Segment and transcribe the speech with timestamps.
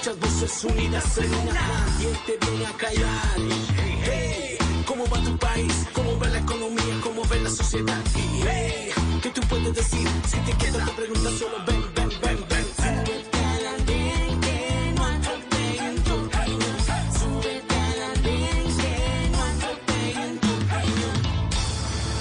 [0.00, 1.52] muchas voces unidas en una.
[1.52, 3.36] Nadie te viene a callar.
[4.02, 4.56] Hey,
[4.86, 5.86] ¿cómo va tu país?
[5.92, 7.00] ¿Cómo va la economía?
[7.02, 8.00] ¿Cómo va la sociedad?
[9.22, 10.08] ¿qué tú puedes decir?
[10.26, 11.89] Si te quedas te preguntas solo ven.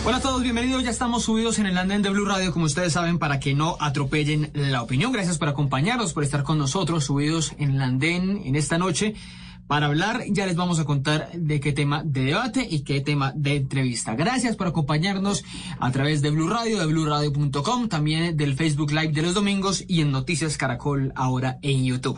[0.10, 0.84] Hola a todos, bienvenidos.
[0.84, 3.78] Ya estamos subidos en el andén de Blue Radio, como ustedes saben, para que no
[3.80, 5.12] atropellen la opinión.
[5.12, 9.14] Gracias por acompañarnos, por estar con nosotros, subidos en el andén en esta noche.
[9.68, 13.34] Para hablar, ya les vamos a contar de qué tema de debate y qué tema
[13.36, 14.16] de entrevista.
[14.16, 15.44] Gracias por acompañarnos
[15.80, 20.02] a través de Blue Radio, de bluradio.com, también del Facebook Live de los domingos y
[20.02, 22.18] en Noticias Caracol ahora en YouTube.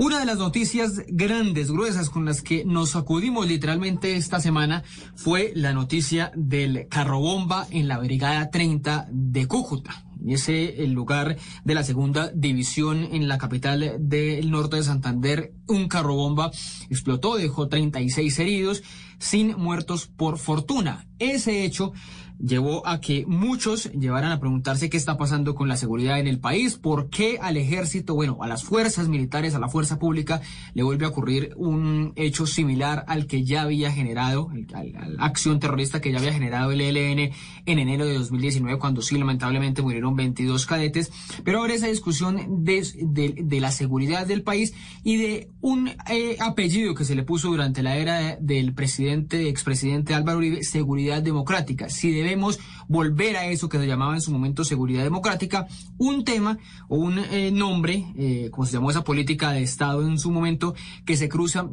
[0.00, 4.84] Una de las noticias grandes, gruesas, con las que nos sacudimos literalmente esta semana
[5.16, 10.04] fue la noticia del carro bomba en la Brigada 30 de Cúcuta.
[10.24, 15.88] Ese el lugar de la segunda división en la capital del norte de Santander, un
[15.88, 16.52] carro bomba
[16.88, 18.84] explotó, dejó 36 heridos,
[19.18, 21.08] sin muertos por fortuna.
[21.18, 21.92] Ese hecho
[22.38, 26.38] llevó a que muchos llevaran a preguntarse qué está pasando con la seguridad en el
[26.38, 30.40] país, por qué al ejército, bueno, a las fuerzas militares, a la fuerza pública,
[30.74, 35.60] le vuelve a ocurrir un hecho similar al que ya había generado, a la acción
[35.60, 37.32] terrorista que ya había generado el ELN
[37.66, 41.10] en enero de 2019, cuando sí, lamentablemente murieron 22 cadetes.
[41.44, 46.36] Pero ahora esa discusión de, de, de la seguridad del país y de un eh,
[46.40, 51.88] apellido que se le puso durante la era del presidente, expresidente Álvaro Uribe, seguridad democrática.
[51.88, 56.58] Si debemos volver a eso que se llamaba en su momento seguridad democrática, un tema
[56.88, 60.74] o un eh, nombre, eh, como se llamó esa política de Estado en su momento,
[61.04, 61.68] que se cruza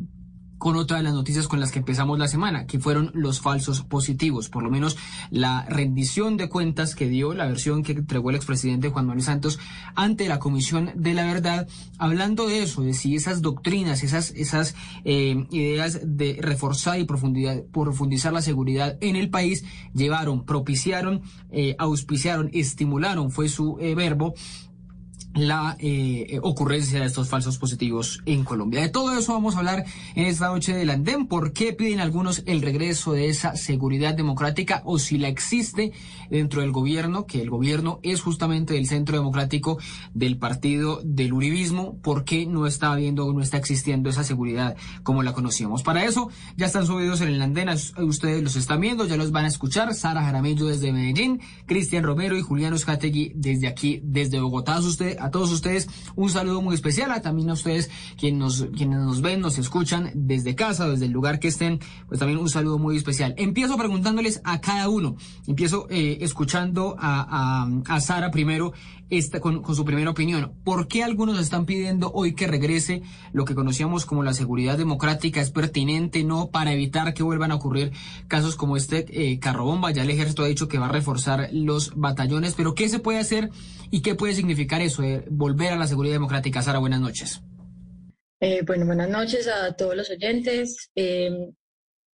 [0.57, 3.81] con otra de las noticias con las que empezamos la semana, que fueron los falsos
[3.81, 4.97] positivos, por lo menos
[5.29, 9.59] la rendición de cuentas que dio la versión que entregó el expresidente Juan Manuel Santos
[9.95, 11.67] ante la Comisión de la Verdad,
[11.97, 17.63] hablando de eso, de si esas doctrinas, esas, esas eh, ideas de reforzar y profundidad,
[17.71, 19.63] profundizar la seguridad en el país
[19.94, 21.21] llevaron, propiciaron,
[21.51, 24.33] eh, auspiciaron, estimularon, fue su eh, verbo,
[25.35, 28.81] la eh, ocurrencia de estos falsos positivos en Colombia.
[28.81, 29.85] De todo eso vamos a hablar
[30.16, 31.28] en esta noche del andén.
[31.28, 35.91] ¿Por qué piden algunos el regreso de esa seguridad democrática o si la existe
[36.29, 39.78] dentro del gobierno, que el gobierno es justamente el centro democrático
[40.13, 41.97] del partido del uribismo?
[42.01, 45.84] ¿Por qué no está habiendo o no está existiendo esa seguridad como la conocíamos?
[45.84, 49.45] Para eso ya están subidos en el andén, ustedes los están viendo, ya los van
[49.45, 49.94] a escuchar.
[49.94, 54.75] Sara Jaramillo desde Medellín, Cristian Romero y Julián Oscategui desde aquí, desde Bogotá.
[55.25, 59.22] A todos ustedes un saludo muy especial, a también a ustedes quienes nos, quienes nos
[59.22, 62.96] ven, nos escuchan desde casa, desde el lugar que estén, pues también un saludo muy
[62.96, 63.34] especial.
[63.38, 65.16] Empiezo preguntándoles a cada uno,
[65.47, 68.74] empiezo eh, escuchando a, a, a, Sara primero
[69.09, 70.53] esta, con, su primera opinión.
[70.63, 73.01] ¿Por qué algunos están pidiendo hoy que regrese
[73.33, 75.41] lo que conocíamos como la seguridad democrática?
[75.41, 77.91] ¿Es pertinente, no, para evitar que vuelvan a ocurrir
[78.27, 79.91] casos como este eh, carrobomba?
[79.91, 83.19] Ya el ejército ha dicho que va a reforzar los batallones, pero ¿qué se puede
[83.19, 83.49] hacer
[83.91, 85.03] y qué puede significar eso?
[85.03, 86.61] Eh, volver a la seguridad democrática.
[86.61, 87.41] Sara, buenas noches.
[88.41, 90.89] Eh, bueno, buenas noches a todos los oyentes.
[90.95, 91.31] Eh,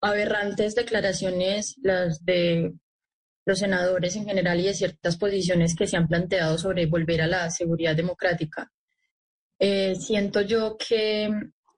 [0.01, 2.73] aberrantes declaraciones las de
[3.45, 7.27] los senadores en general y de ciertas posiciones que se han planteado sobre volver a
[7.27, 8.71] la seguridad democrática.
[9.59, 11.29] Eh, siento yo que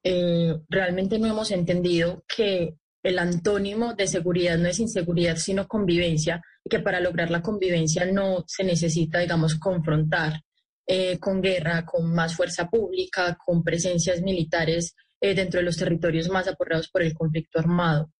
[0.04, 6.42] eh, realmente no hemos entendido que el antónimo de seguridad no es inseguridad, sino convivencia,
[6.64, 10.42] y que para lograr la convivencia no se necesita, digamos, confrontar
[10.88, 16.50] eh, con guerra, con más fuerza pública, con presencias militares dentro de los territorios más
[16.50, 18.12] aporreados por el conflicto armado.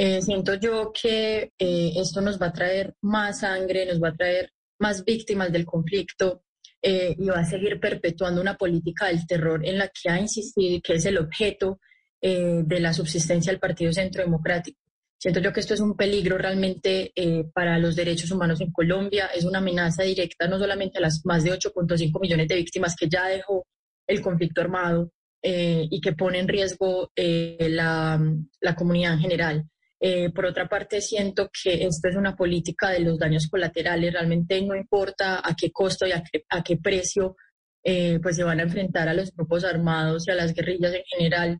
[0.00, 4.14] Eh, siento yo que eh, esto nos va a traer más sangre, nos va a
[4.14, 6.44] traer más víctimas del conflicto
[6.80, 10.80] eh, y va a seguir perpetuando una política del terror en la que ha insistido
[10.84, 11.80] que es el objeto
[12.20, 14.80] de la subsistencia del Partido Centro Democrático.
[15.18, 17.12] Siento yo que esto es un peligro realmente
[17.54, 21.44] para los derechos humanos en Colombia, es una amenaza directa no solamente a las más
[21.44, 23.66] de 8.5 millones de víctimas que ya dejó
[24.04, 28.20] el conflicto armado y que pone en riesgo la,
[28.60, 29.68] la, comunidad en general.
[30.00, 34.60] Eh, por otra parte, siento que esto es una política de los daños colaterales, realmente
[34.62, 37.36] no importa a qué costo y a qué, a qué precio
[37.82, 41.02] eh, pues se van a enfrentar a los grupos armados y a las guerrillas en
[41.04, 41.58] general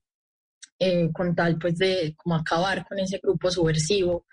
[0.78, 4.26] eh, con tal pues de como acabar con ese grupo subversivo.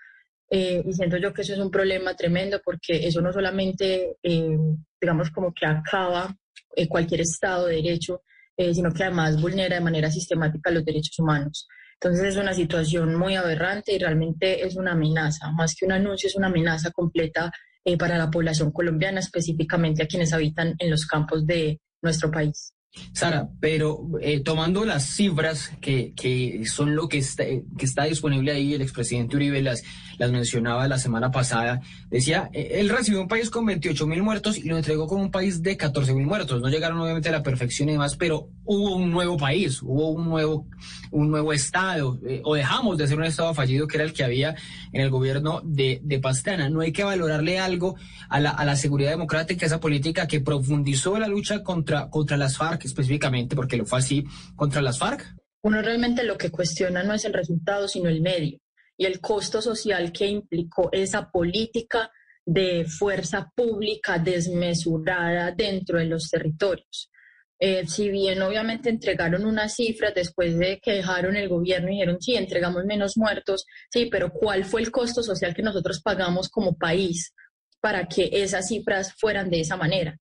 [0.48, 4.56] Eh, y siento yo que eso es un problema tremendo porque eso no solamente, eh,
[5.00, 6.32] digamos, como que acaba
[6.76, 8.22] eh, cualquier Estado de Derecho,
[8.58, 11.68] sino que además vulnera de manera sistemática los derechos humanos.
[12.00, 16.28] Entonces es una situación muy aberrante y realmente es una amenaza, más que un anuncio,
[16.28, 17.50] es una amenaza completa
[17.84, 22.75] eh, para la población colombiana, específicamente a quienes habitan en los campos de nuestro país.
[23.12, 28.52] Sara, pero eh, tomando las cifras que, que son lo que está, que está disponible
[28.52, 29.82] ahí, el expresidente Uribe las,
[30.18, 34.58] las mencionaba la semana pasada, decía, eh, él recibió un país con 28 mil muertos
[34.58, 36.60] y lo entregó como un país de 14 mil muertos.
[36.60, 40.28] No llegaron obviamente a la perfección y demás, pero hubo un nuevo país, hubo un
[40.28, 40.66] nuevo,
[41.10, 44.24] un nuevo Estado, eh, o dejamos de ser un Estado fallido que era el que
[44.24, 44.56] había
[44.92, 46.68] en el gobierno de, de Pastana.
[46.70, 47.96] No hay que valorarle algo
[48.28, 52.56] a la, a la seguridad democrática, esa política que profundizó la lucha contra, contra las
[52.56, 54.24] FARC específicamente, porque lo fue así,
[54.54, 55.34] contra las FARC.
[55.62, 58.58] Uno realmente lo que cuestiona no es el resultado, sino el medio
[58.96, 62.10] y el costo social que implicó esa política
[62.44, 67.10] de fuerza pública desmesurada dentro de los territorios.
[67.58, 72.20] Eh, si bien obviamente entregaron unas cifras después de que dejaron el gobierno y dijeron,
[72.20, 76.76] sí, entregamos menos muertos, sí, pero ¿cuál fue el costo social que nosotros pagamos como
[76.76, 77.34] país
[77.80, 80.18] para que esas cifras fueran de esa manera?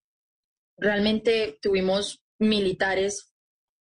[0.78, 3.36] Realmente tuvimos militares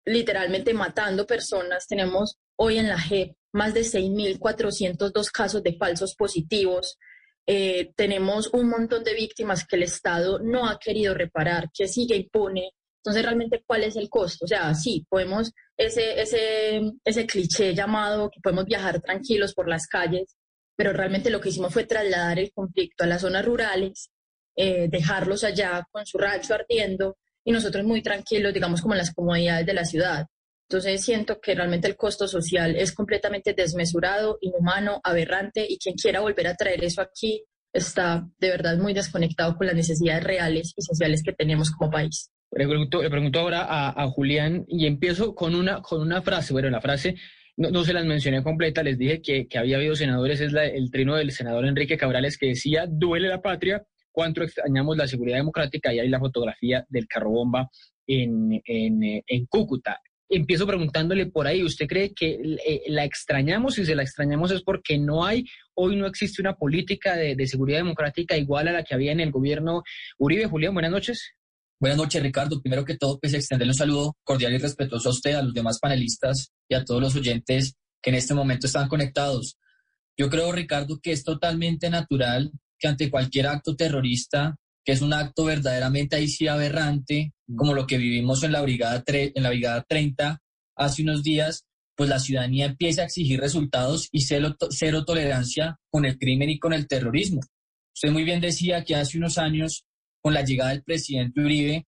[0.04, 6.99] literalmente matando personas, tenemos hoy en la JEP más de 6.402 casos de falsos positivos.
[7.46, 12.16] Eh, tenemos un montón de víctimas que el Estado no ha querido reparar, que sigue
[12.16, 12.70] impone.
[12.99, 14.44] Entonces, realmente, ¿cuál es el costo?
[14.44, 19.87] O sea, sí, podemos, ese, ese, ese cliché llamado que podemos viajar tranquilos por las
[19.87, 20.37] calles,
[20.76, 24.10] pero realmente lo que hicimos fue trasladar el conflicto a las zonas rurales,
[24.56, 29.15] eh, dejarlos allá con su rancho ardiendo y nosotros muy tranquilos, digamos, como en las
[29.15, 30.27] comodidades de la ciudad.
[30.69, 36.21] Entonces siento que realmente el costo social es completamente desmesurado, inhumano, aberrante y quien quiera
[36.21, 40.83] volver a traer eso aquí está de verdad muy desconectado con las necesidades reales y
[40.83, 42.31] sociales que tenemos como país.
[42.53, 46.53] Le pregunto, le pregunto ahora a, Julián y empiezo con una, con una frase.
[46.53, 47.17] Bueno, la frase
[47.56, 51.17] no, se las mencioné completa, les dije que, que había habido senadores, es el trino
[51.17, 55.99] del senador Enrique Cabrales que decía, duele la patria, cuánto extrañamos la seguridad democrática y
[55.99, 57.69] hay la fotografía del carro bomba
[58.06, 60.00] en, en, en Cúcuta
[60.37, 63.75] empiezo preguntándole por ahí, ¿usted cree que eh, la extrañamos?
[63.75, 65.44] Si se la extrañamos es porque no hay,
[65.75, 69.31] hoy no existe una política de, seguridad democrática igual a la que había en el
[69.31, 69.82] gobierno
[70.19, 70.47] Uribe.
[70.47, 71.32] Julián, buenas noches.
[71.79, 72.62] Buenas noches, Ricardo.
[72.62, 75.79] Primero que todo, pues extenderle un saludo cordial y respetuoso a usted, a los demás
[75.81, 79.58] panelistas y a todos los oyentes que en este momento están conectados.
[80.17, 85.12] Yo creo, Ricardo, que es totalmente natural que ante cualquier acto terrorista que es un
[85.12, 89.84] acto verdaderamente ahí sí aberrante, como lo que vivimos en la Brigada, en la brigada
[89.88, 90.40] 30
[90.76, 91.64] hace unos días,
[91.96, 96.58] pues la ciudadanía empieza a exigir resultados y cero, cero tolerancia con el crimen y
[96.58, 97.40] con el terrorismo.
[97.94, 99.84] Usted muy bien decía que hace unos años,
[100.20, 101.87] con la llegada del presidente Uribe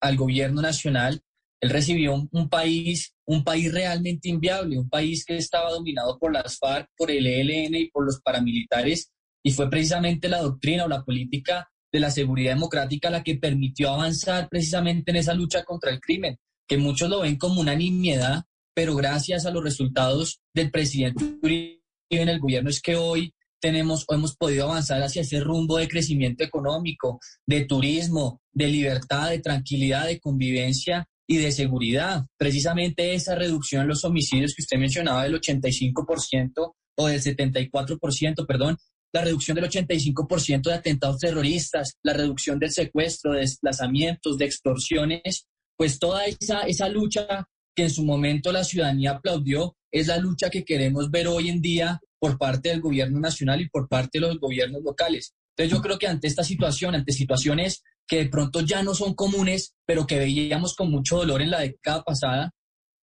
[0.00, 1.20] al gobierno nacional,
[1.60, 6.32] él recibió un, un, país, un país realmente inviable, un país que estaba dominado por
[6.32, 9.10] las FARC, por el ELN y por los paramilitares,
[9.46, 13.90] y fue precisamente la doctrina o la política de la seguridad democrática la que permitió
[13.90, 18.42] avanzar precisamente en esa lucha contra el crimen, que muchos lo ven como una nimiedad,
[18.74, 24.04] pero gracias a los resultados del presidente Uribe en el gobierno es que hoy tenemos
[24.08, 29.38] o hemos podido avanzar hacia ese rumbo de crecimiento económico, de turismo, de libertad, de
[29.38, 32.26] tranquilidad, de convivencia y de seguridad.
[32.36, 38.76] Precisamente esa reducción en los homicidios que usted mencionaba del 85% o del 74%, perdón,
[39.12, 45.46] la reducción del 85% de atentados terroristas, la reducción del secuestro, de desplazamientos, de extorsiones,
[45.76, 50.50] pues toda esa, esa lucha que en su momento la ciudadanía aplaudió, es la lucha
[50.50, 54.26] que queremos ver hoy en día por parte del gobierno nacional y por parte de
[54.26, 55.34] los gobiernos locales.
[55.56, 59.14] Entonces yo creo que ante esta situación, ante situaciones que de pronto ya no son
[59.14, 62.52] comunes, pero que veíamos con mucho dolor en la década pasada,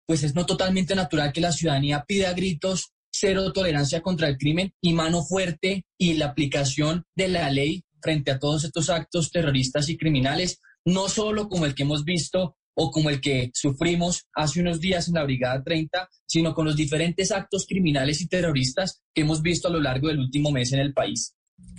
[0.05, 4.73] pues es no totalmente natural que la ciudadanía pida gritos cero tolerancia contra el crimen
[4.81, 9.87] y mano fuerte y la aplicación de la ley frente a todos estos actos terroristas
[9.87, 14.59] y criminales, no solo como el que hemos visto o como el que sufrimos hace
[14.59, 19.21] unos días en la Brigada 30, sino con los diferentes actos criminales y terroristas que
[19.21, 21.35] hemos visto a lo largo del último mes en el país.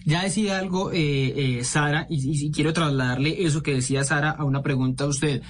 [0.07, 4.45] Ya decía algo, eh, eh, Sara, y, y, quiero trasladarle eso que decía Sara a
[4.45, 5.43] una pregunta a usted.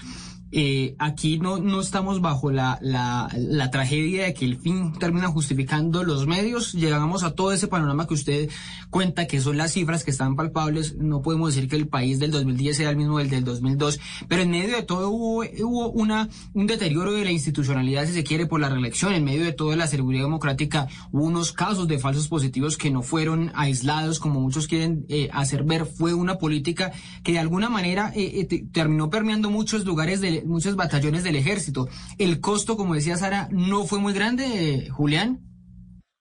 [0.57, 5.27] Eh, aquí no, no estamos bajo la, la, la, tragedia de que el fin termina
[5.27, 6.75] justificando los medios.
[6.75, 8.49] Llegamos a todo ese panorama que usted
[8.89, 10.95] cuenta, que son las cifras que están palpables.
[10.95, 14.43] No podemos decir que el país del 2010 sea el mismo del del 2002, pero
[14.43, 18.47] en medio de todo hubo, hubo una, un deterioro de la institucionalidad, si se quiere,
[18.47, 19.13] por la reelección.
[19.13, 23.03] En medio de toda la seguridad democrática hubo unos casos de falsos positivos que no
[23.03, 25.85] fueron aislados, como muchos quieren eh, hacer ver.
[25.85, 26.93] Fue una política
[27.25, 31.89] que de alguna manera eh, eh terminó permeando muchos lugares de muchos batallones del ejército.
[32.19, 35.41] ¿El costo, como decía Sara, no fue muy grande, Julián?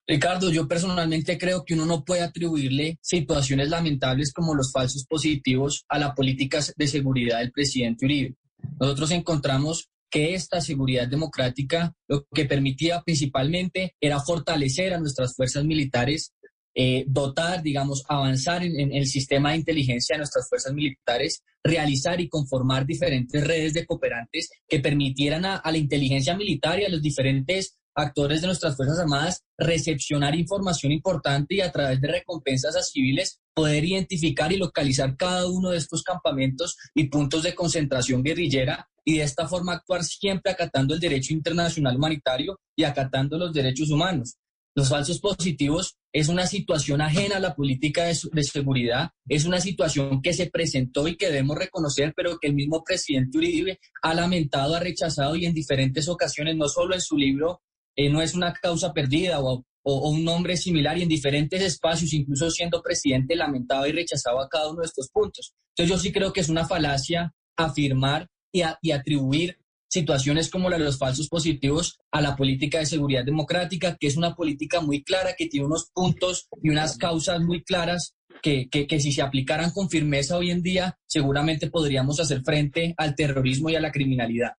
[0.05, 5.85] Ricardo, yo personalmente creo que uno no puede atribuirle situaciones lamentables como los falsos positivos
[5.87, 8.35] a la política de seguridad del presidente Uribe.
[8.79, 15.63] Nosotros encontramos que esta seguridad democrática lo que permitía principalmente era fortalecer a nuestras fuerzas
[15.63, 16.33] militares,
[16.75, 22.29] eh, dotar, digamos, avanzar en, el sistema de inteligencia de nuestras fuerzas militares, realizar y
[22.29, 27.77] conformar diferentes redes de cooperantes que permitieran a la inteligencia militar y a los diferentes
[27.95, 33.39] actores de nuestras Fuerzas Armadas recepcionar información importante y a través de recompensas a civiles
[33.53, 39.17] poder identificar y localizar cada uno de estos campamentos y puntos de concentración guerrillera y
[39.17, 44.37] de esta forma actuar siempre acatando el derecho internacional humanitario y acatando los derechos humanos.
[44.75, 50.21] Los falsos positivos es una situación ajena a la política de, seguridad, es una situación
[50.21, 54.75] que se presentó y que debemos reconocer, pero que el mismo presidente Uribe ha lamentado,
[54.75, 57.61] ha rechazado y en diferentes ocasiones, no solo en su libro
[57.95, 62.49] eh, no es una causa perdida o, un nombre similar y en diferentes espacios, incluso
[62.49, 65.53] siendo presidente, lamentaba y rechazaba cada uno de estos puntos.
[65.69, 69.57] Entonces yo sí creo que es una falacia afirmar y, y atribuir
[69.93, 74.17] situaciones como la de los falsos positivos a la política de seguridad democrática, que es
[74.17, 78.87] una política muy clara, que tiene unos puntos y unas causas muy claras que, que,
[78.87, 83.69] que, si se aplicaran con firmeza hoy en día, seguramente podríamos hacer frente al terrorismo
[83.69, 84.53] y a la criminalidad.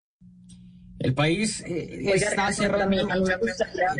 [1.00, 3.06] El país eh, está cerrando.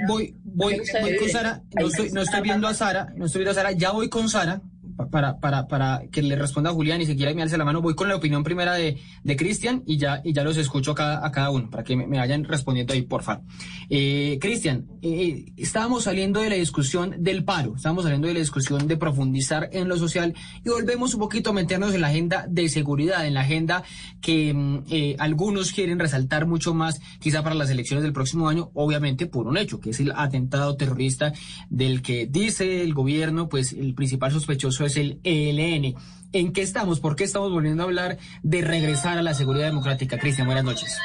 [0.07, 1.63] Voy, voy, voy con Sara.
[1.79, 3.13] No estoy, no estoy viendo a Sara.
[3.17, 3.73] No estoy viendo a Sara.
[3.73, 4.63] Ya voy con Sara
[5.11, 7.95] para, para, para que le responda Julián y si quiere me alce la mano, voy
[7.95, 11.27] con la opinión primera de, de Cristian y ya, y ya los escucho a cada,
[11.27, 13.45] a cada uno para que me, vayan respondiendo ahí, por favor.
[13.89, 18.87] Eh, Cristian, eh, estábamos saliendo de la discusión del paro, estábamos saliendo de la discusión
[18.87, 20.35] de profundizar en lo social
[20.65, 23.83] y volvemos un poquito a meternos en la agenda de seguridad, en la agenda
[24.21, 28.71] que mm, eh, algunos quieren resaltar mucho más, quizá para las elecciones del próximo año,
[28.75, 31.33] obviamente por un hecho, que es el atentado terrorista
[31.69, 35.95] del que dice el gobierno, pues el principal sospechoso es el ELN.
[36.33, 37.01] ¿En qué estamos?
[37.01, 40.19] ¿Por qué estamos volviendo a hablar de regresar a la seguridad democrática?
[40.19, 40.99] Cristian, buenas noches.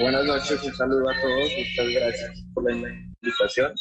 [0.00, 3.72] Buenas noches, un saludo a todos, muchas gracias por la invitación.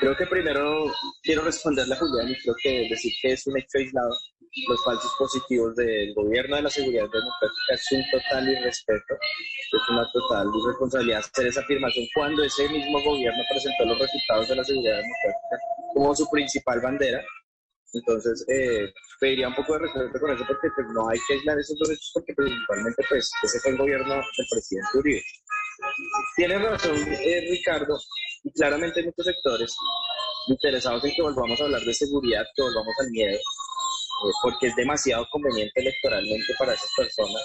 [0.00, 0.92] Creo que primero
[1.22, 4.10] quiero responderle a Julián y creo que decir que es un hecho aislado.
[4.68, 10.04] Los falsos positivos del gobierno de la seguridad democrática es un total irrespeto, es una
[10.12, 14.96] total irresponsabilidad hacer esa afirmación cuando ese mismo gobierno presentó los resultados de la seguridad
[14.96, 15.56] democrática
[15.94, 17.22] como su principal bandera
[17.92, 21.58] entonces, eh, pediría un poco de respeto con eso porque pues, no hay que aislar
[21.58, 25.22] esos dos hechos porque principalmente pues, ese fue el gobierno del presidente Uribe.
[26.36, 27.98] Tiene razón eh, Ricardo
[28.44, 29.74] y claramente hay muchos sectores
[30.48, 34.76] interesados en que volvamos a hablar de seguridad, que volvamos al miedo, eh, porque es
[34.76, 37.42] demasiado conveniente electoralmente para esas personas.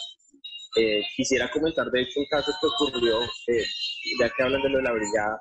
[0.78, 3.20] Eh, quisiera comentar de hecho un caso que ocurrió,
[4.20, 5.40] ya que hablan de lo de la brigada,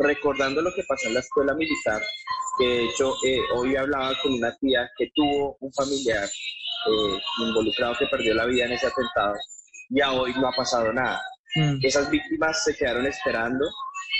[0.00, 2.02] recordando lo que pasó en la escuela militar,
[2.58, 7.94] que de hecho eh, hoy hablaba con una tía que tuvo un familiar eh, involucrado
[7.98, 9.34] que perdió la vida en ese atentado
[9.90, 11.20] y a hoy no ha pasado nada.
[11.56, 11.78] Mm.
[11.82, 13.66] Esas víctimas se quedaron esperando,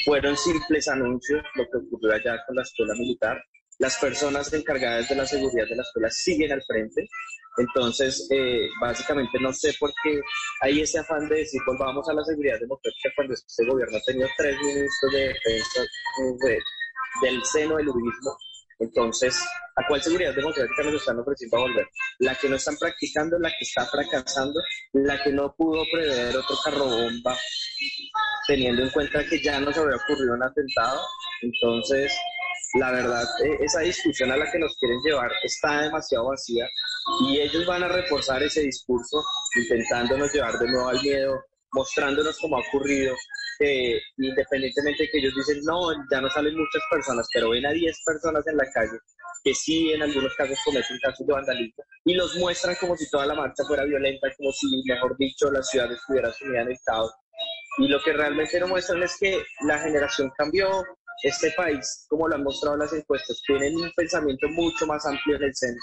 [0.04, 3.42] fueron simples anuncios, lo que ocurrió allá con la escuela militar.
[3.80, 7.08] Las personas encargadas de la seguridad de la escuela siguen al frente.
[7.56, 10.20] Entonces, eh, básicamente no sé por qué
[10.60, 14.28] hay ese afán de decir volvamos a la seguridad democrática cuando este gobierno ha tenido
[14.36, 15.80] tres ministros de defensa
[17.22, 18.36] del seno del uribismo.
[18.80, 19.42] Entonces,
[19.76, 21.88] ¿a cuál seguridad democrática nos están ofreciendo volver?
[22.18, 24.60] La que no están practicando, la que está fracasando,
[24.92, 27.34] la que no pudo prever otro carrobomba,
[28.46, 31.00] teniendo en cuenta que ya nos había ocurrido un atentado.
[31.42, 32.12] Entonces,
[32.74, 36.68] la verdad, e, esa discusión a la que nos quieren llevar está demasiado vacía
[37.26, 39.22] y ellos van a reforzar ese discurso
[39.56, 43.14] intentándonos llevar de nuevo al miedo, mostrándonos cómo ha ocurrido,
[43.58, 47.72] que independientemente de que ellos dicen, no, ya no salen muchas personas, pero ven a
[47.72, 48.98] 10 personas en la calle
[49.42, 53.26] que sí en algunos casos cometen casos de vandalismo y los muestran como si toda
[53.26, 57.12] la marcha fuera violenta, como si, mejor dicho, la ciudad estuviera sumida en el caos.
[57.78, 60.68] Y lo que realmente no muestran es que la generación cambió,
[61.22, 65.42] este país, como lo han mostrado las encuestas, tienen un pensamiento mucho más amplio en
[65.42, 65.82] el centro,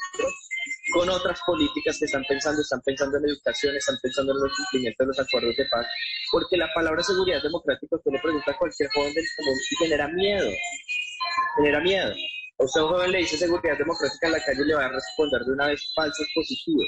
[0.94, 5.04] con otras políticas que están pensando, están pensando en educación, están pensando en el cumplimiento
[5.04, 5.86] de los acuerdos de paz,
[6.32, 10.08] porque la palabra seguridad democrática usted le pregunta a cualquier joven del común y genera
[10.08, 10.50] miedo,
[11.58, 12.14] genera miedo.
[12.60, 14.90] A usted un joven le dice seguridad democrática en la calle y le va a
[14.90, 16.88] responder de una vez falsos positivos.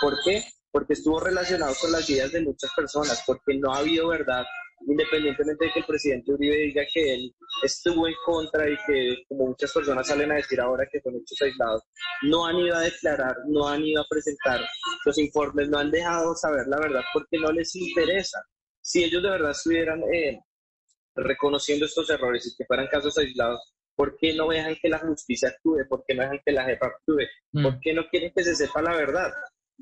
[0.00, 0.42] ¿Por qué?
[0.72, 4.44] Porque estuvo relacionado con las vidas de muchas personas, porque no ha habido verdad
[4.86, 9.48] independientemente de que el presidente Uribe diga que él estuvo en contra y que, como
[9.48, 11.82] muchas personas salen a decir ahora que son hechos aislados,
[12.22, 14.60] no han ido a declarar, no han ido a presentar
[15.04, 18.40] los informes, no han dejado saber la verdad porque no les interesa.
[18.80, 20.40] Si ellos de verdad estuvieran eh,
[21.14, 25.50] reconociendo estos errores y que fueran casos aislados, ¿Por qué no dejan que la justicia
[25.50, 25.86] actúe?
[25.86, 27.20] ¿Por qué no dejan que la JEP actúe?
[27.52, 27.62] Mm.
[27.62, 29.30] ¿Por qué no quieren que se sepa la verdad?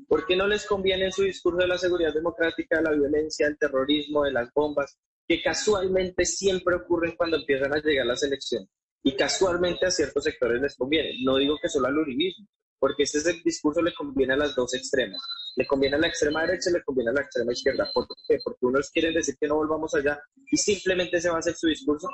[0.07, 3.47] ¿Por qué no les conviene en su discurso de la seguridad democrática, de la violencia,
[3.47, 8.69] el terrorismo, de las bombas, que casualmente siempre ocurren cuando empiezan a llegar las elecciones?
[9.03, 11.11] Y casualmente a ciertos sectores les conviene.
[11.23, 12.47] No digo que solo al uribismo,
[12.79, 15.21] porque este es el discurso le conviene a las dos extremas.
[15.55, 17.89] Le conviene a la extrema derecha y le conviene a la extrema izquierda.
[17.93, 18.39] ¿Por qué?
[18.43, 21.67] Porque unos quieren decir que no volvamos allá y simplemente se va a hacer su
[21.67, 22.07] discurso.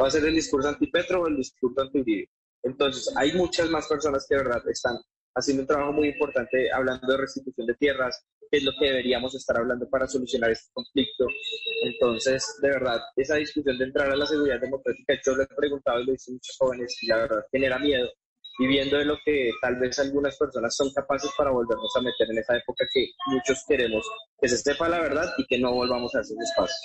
[0.00, 2.28] Va a ser el discurso antipetro o el discurso anti
[2.62, 4.96] Entonces, hay muchas más personas que de verdad están
[5.34, 9.34] haciendo un trabajo muy importante hablando de restitución de tierras, que es lo que deberíamos
[9.34, 11.26] estar hablando para solucionar este conflicto.
[11.84, 16.00] Entonces, de verdad, esa discusión de entrar a la seguridad democrática, yo lo he preguntado
[16.00, 18.08] y lo dicen muchos jóvenes y la verdad genera miedo
[18.58, 22.30] y viendo de lo que tal vez algunas personas son capaces para volvernos a meter
[22.30, 24.08] en esa época que muchos queremos
[24.40, 26.78] que se sepa la verdad y que no volvamos a esos espacios.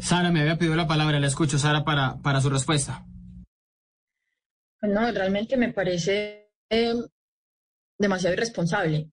[0.00, 3.06] Sara, me había pedido la palabra, la escucho, Sara, para, para su respuesta.
[4.82, 6.94] No, realmente me parece eh,
[7.98, 9.10] demasiado irresponsable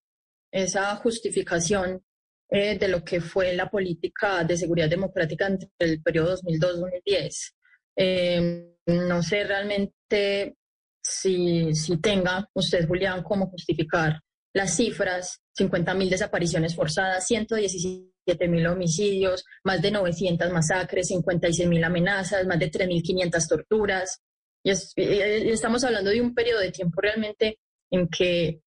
[0.51, 2.01] esa justificación
[2.49, 7.53] eh, de lo que fue la política de seguridad democrática entre el periodo 2002-2010.
[7.97, 10.55] Eh, no sé realmente
[11.01, 14.19] si, si tenga usted, Julián, cómo justificar
[14.53, 22.71] las cifras, 50.000 desapariciones forzadas, 117.000 homicidios, más de 900 masacres, 56.000 amenazas, más de
[22.71, 24.21] 3.500 torturas.
[24.63, 27.59] Y, y, estamos hablando de un periodo de tiempo realmente
[27.91, 28.61] en que,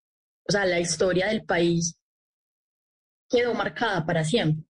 [0.49, 1.99] o sea, la historia del país
[3.29, 4.65] quedó marcada para siempre.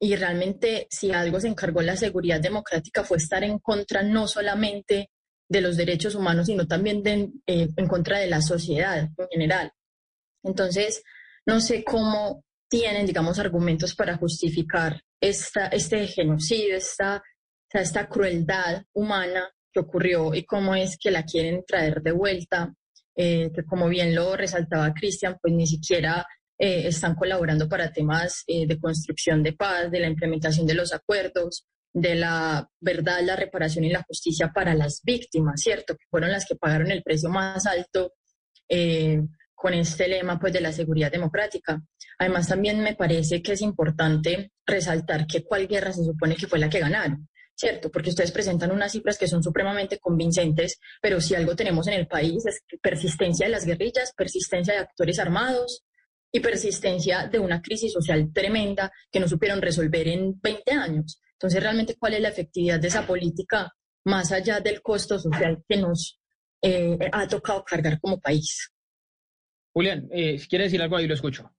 [0.00, 5.10] Y realmente, si algo se encargó la seguridad democrática fue estar en contra no solamente
[5.48, 7.02] de los derechos humanos, sino también
[7.46, 9.70] eh, en contra de la sociedad en general.
[10.42, 11.02] Entonces,
[11.46, 17.22] no sé cómo tienen, digamos, argumentos para justificar esta, este genocidio, esta,
[17.70, 22.74] esta crueldad humana que ocurrió y cómo es que la quieren traer de vuelta,
[23.16, 26.26] eh, que como bien lo resaltaba Cristian, pues ni siquiera
[26.58, 31.66] eh, están colaborando para temas de construcción de paz, de la implementación de los acuerdos,
[31.94, 35.94] de la verdad, la reparación y la justicia para las víctimas, ¿cierto?
[35.94, 38.14] Que fueron las que pagaron el precio más alto
[38.68, 39.22] eh,
[39.54, 41.80] con este lema pues, de la seguridad democrática.
[42.18, 46.58] Además, también me parece que es importante resaltar que cuál guerra se supone que fue
[46.58, 47.28] la que ganaron.
[47.56, 47.90] ¿Cierto?
[47.90, 52.06] Porque ustedes presentan unas cifras que son supremamente convincentes, pero si algo tenemos en el
[52.06, 55.84] país es persistencia de las guerrillas, persistencia de actores armados
[56.32, 61.20] y persistencia de una crisis social tremenda que no supieron resolver en 20 años.
[61.32, 63.72] Entonces, realmente, ¿cuál es la efectividad de esa política
[64.04, 66.18] más allá del costo social que nos
[66.60, 68.72] eh, ha tocado cargar como país?
[69.72, 71.50] Julián, eh, si quiere decir algo ahí, lo escucho.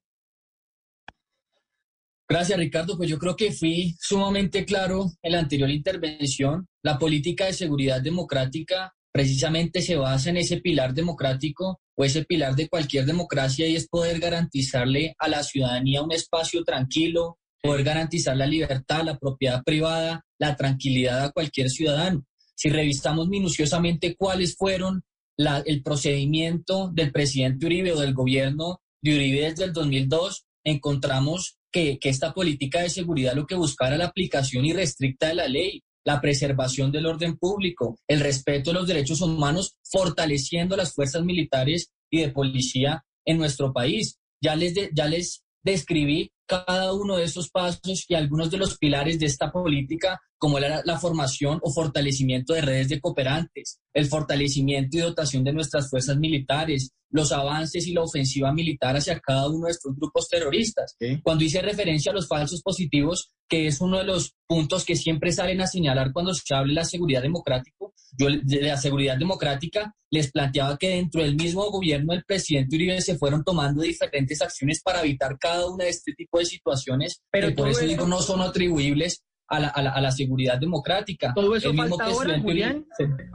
[2.28, 2.98] Gracias, Ricardo.
[2.98, 6.68] Pues yo creo que fui sumamente claro en la anterior intervención.
[6.82, 12.56] La política de seguridad democrática precisamente se basa en ese pilar democrático o ese pilar
[12.56, 18.36] de cualquier democracia y es poder garantizarle a la ciudadanía un espacio tranquilo, poder garantizar
[18.36, 22.26] la libertad, la propiedad privada, la tranquilidad a cualquier ciudadano.
[22.56, 25.04] Si revisamos minuciosamente cuáles fueron
[25.38, 32.10] el procedimiento del presidente Uribe o del gobierno de Uribe desde el 2002, encontramos que,
[32.10, 36.22] esta política de seguridad lo que buscaba era la aplicación irrestricta de la ley, la
[36.22, 42.22] preservación del orden público, el respeto de los derechos humanos, fortaleciendo las fuerzas militares y
[42.22, 44.18] de policía en nuestro país.
[44.42, 49.20] Ya les, ya les describí cada uno de esos pasos y algunos de los pilares
[49.20, 54.98] de esta política, como la, la, formación o fortalecimiento de redes de cooperantes, el fortalecimiento
[54.98, 59.66] y dotación de nuestras fuerzas militares, los avances y la ofensiva militar hacia cada uno
[59.66, 60.96] de estos grupos terroristas.
[61.24, 65.32] Cuando hice referencia a los falsos positivos, que es uno de los puntos que siempre
[65.32, 67.85] salen a señalar cuando se habla de la seguridad democrática,
[68.18, 73.02] yo de la seguridad democrática les planteaba que dentro del mismo gobierno del presidente Uribe
[73.02, 77.54] se fueron tomando diferentes acciones para evitar cada una de este tipo de situaciones, pero
[77.54, 81.34] por eso digo no son atribuibles a la, a la, seguridad democrática.
[81.36, 82.86] Todo eso falta ahora, Julián.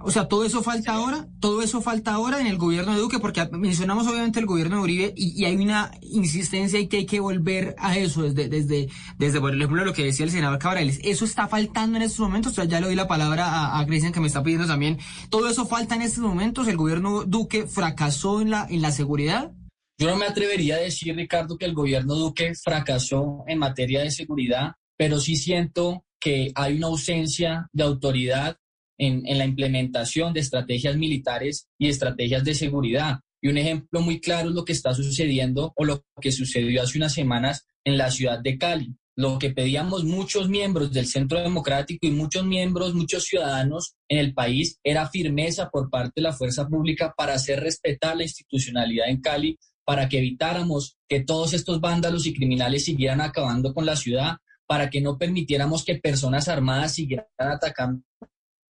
[0.03, 3.20] O sea, todo eso falta ahora, todo eso falta ahora en el gobierno de Duque,
[3.20, 7.20] porque mencionamos obviamente el gobierno de Uribe y, hay una insistencia y que hay que
[7.20, 11.01] volver a eso desde, desde, desde por ejemplo, lo que decía el senador Cabrales.
[11.05, 12.53] Eso está faltando en estos momentos.
[12.53, 14.99] O sea, ya le doy la palabra a, a Cristian que me está pidiendo también.
[15.29, 16.66] Todo eso falta en estos momentos.
[16.66, 19.53] El gobierno Duque fracasó en la, en la seguridad.
[19.99, 24.11] Yo no me atrevería a decir, Ricardo, que el gobierno Duque fracasó en materia de
[24.11, 28.59] seguridad pero sí siento que hay una ausencia de autoridad
[28.99, 33.21] en, la implementación de estrategias militares y estrategias de seguridad.
[33.41, 36.99] Y un ejemplo muy claro es lo que está sucediendo o lo que sucedió hace
[36.99, 38.95] unas semanas en la ciudad de Cali.
[39.17, 44.35] lo que pedíamos muchos miembros del Centro Democrático y muchos miembros, muchos ciudadanos en el
[44.35, 49.23] país, era firmeza por parte de la fuerza pública para hacer respetar la institucionalidad en
[49.23, 54.37] Cali, para que evitáramos que todos estos vándalos y criminales siguieran acabando con la ciudad,
[54.70, 58.04] para que no permitiéramos que personas armadas siguieran atacando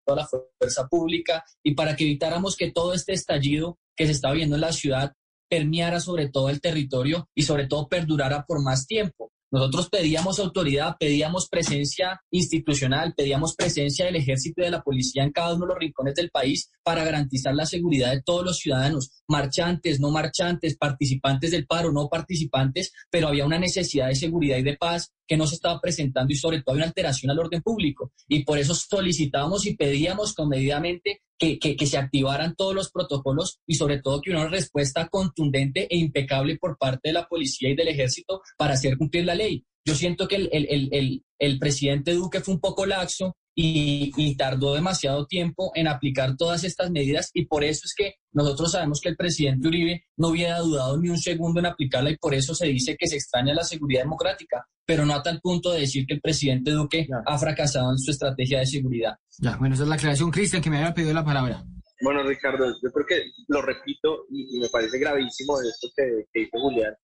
[0.07, 4.33] a la fuerza pública y para que evitáramos que todo este estallido que se está
[4.33, 5.13] viendo en la ciudad
[5.51, 9.31] permeara sobre todo el territorio y sobre todo perdurara por más tiempo.
[9.53, 15.33] Nosotros pedíamos autoridad, pedíamos presencia institucional, pedíamos presencia del ejército y de la policía en
[15.33, 19.23] cada uno de los rincones del país para garantizar la seguridad de todos los ciudadanos,
[19.29, 24.63] marchantes, no marchantes, participantes del paro, no participantes, pero había una necesidad de seguridad y
[24.63, 28.11] de paz que no se estaba presentando y sobre todo una alteración al orden público.
[28.27, 33.77] Y por eso solicitábamos y pedíamos comedidamente que, que, se activaran todos los protocolos y
[33.77, 37.77] sobre todo que hubiera una respuesta contundente e impecable por parte de la policía y
[37.77, 39.65] del ejército para hacer cumplir la ley.
[39.85, 44.37] Yo siento que el, el, el, el presidente Duque fue un poco laxo y, y,
[44.37, 49.01] tardó demasiado tiempo en aplicar todas estas medidas y por eso es que nosotros sabemos
[49.03, 52.55] que el presidente Uribe no hubiera dudado ni un segundo en aplicarla y por eso
[52.55, 56.07] se dice que se extraña la seguridad democrática, pero no a tal punto de decir
[56.07, 59.17] que el presidente Duque ha fracasado en su estrategia de seguridad.
[59.39, 61.63] Ya, bueno, esa es la aclaración, Cristian, que me había pedido la palabra.
[62.01, 66.59] Bueno, Ricardo, yo creo que lo repito y, me parece gravísimo esto que, que dice
[66.59, 66.95] Julián,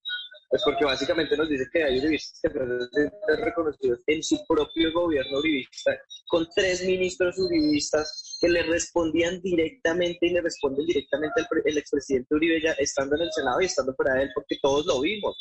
[0.48, 4.92] pues porque básicamente nos dice que hay uribistas que pueden ser reconocidos en su propio
[4.92, 11.46] gobierno uribista, con tres ministros uribistas que le respondían directamente y le responden directamente al
[11.64, 14.86] el expresidente Uribe ya estando en el Senado y estando fuera de él, porque todos
[14.86, 15.36] lo vimos.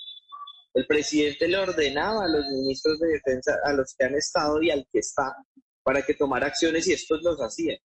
[0.73, 4.71] El presidente le ordenaba a los ministros de defensa, a los que han estado y
[4.71, 5.35] al que está,
[5.83, 7.77] para que tomara acciones y estos los hacían.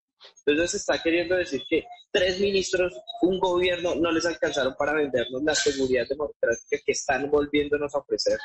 [0.47, 5.55] Entonces está queriendo decir que tres ministros, un gobierno, no les alcanzaron para vendernos la
[5.55, 8.39] seguridad democrática que están volviéndonos a ofrecer.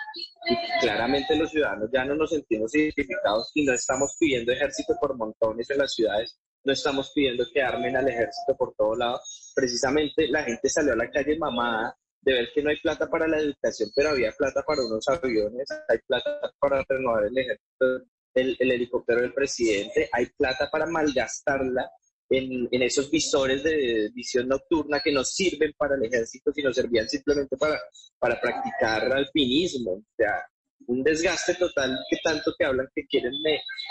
[0.49, 5.15] Y claramente los ciudadanos ya no nos sentimos identificados y no estamos pidiendo ejército por
[5.17, 9.51] montones en las ciudades, no estamos pidiendo que armen al ejército por todos lados.
[9.55, 13.27] Precisamente la gente salió a la calle mamada de ver que no hay plata para
[13.27, 18.05] la educación, pero había plata para unos aviones, hay plata para renovar el ejército
[18.35, 21.89] el, helicóptero del presidente, hay plata para malgastarla
[22.29, 27.55] en, esos visores de visión nocturna que no sirven para el ejército, sino servían simplemente
[27.57, 27.79] para,
[28.19, 29.91] para practicar alpinismo.
[29.93, 30.43] O sea,
[30.87, 33.33] un desgaste total que tanto que hablan que quieren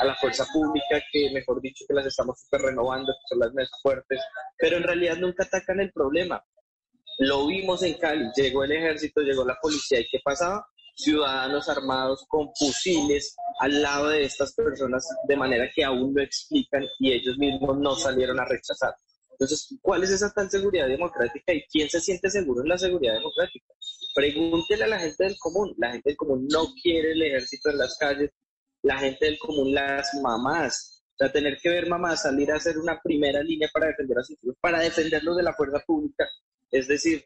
[0.00, 3.54] a la fuerza pública, que mejor dicho que las estamos super renovando, que son las
[3.54, 4.20] más fuertes,
[4.58, 6.44] pero en realidad nunca atacan el problema.
[7.18, 10.66] Lo vimos en Cali, llegó el ejército, llegó la policía y ¿qué pasaba?
[10.94, 16.84] Ciudadanos armados con fusiles al lado de estas personas de manera que aún no explican
[16.98, 18.94] y ellos mismos no salieron a rechazar.
[19.32, 23.14] Entonces, ¿cuál es esa tal seguridad democrática y quién se siente seguro en la seguridad
[23.14, 23.66] democrática?
[24.14, 25.74] Pregúntele a la gente del común.
[25.78, 28.30] La gente del común no quiere el ejército en las calles.
[28.82, 31.02] La gente del común, las mamás.
[31.14, 34.24] O sea, tener que ver mamás salir a hacer una primera línea para defender a
[34.24, 36.28] sus hijos, para defenderlos de la fuerza pública.
[36.70, 37.24] Es decir,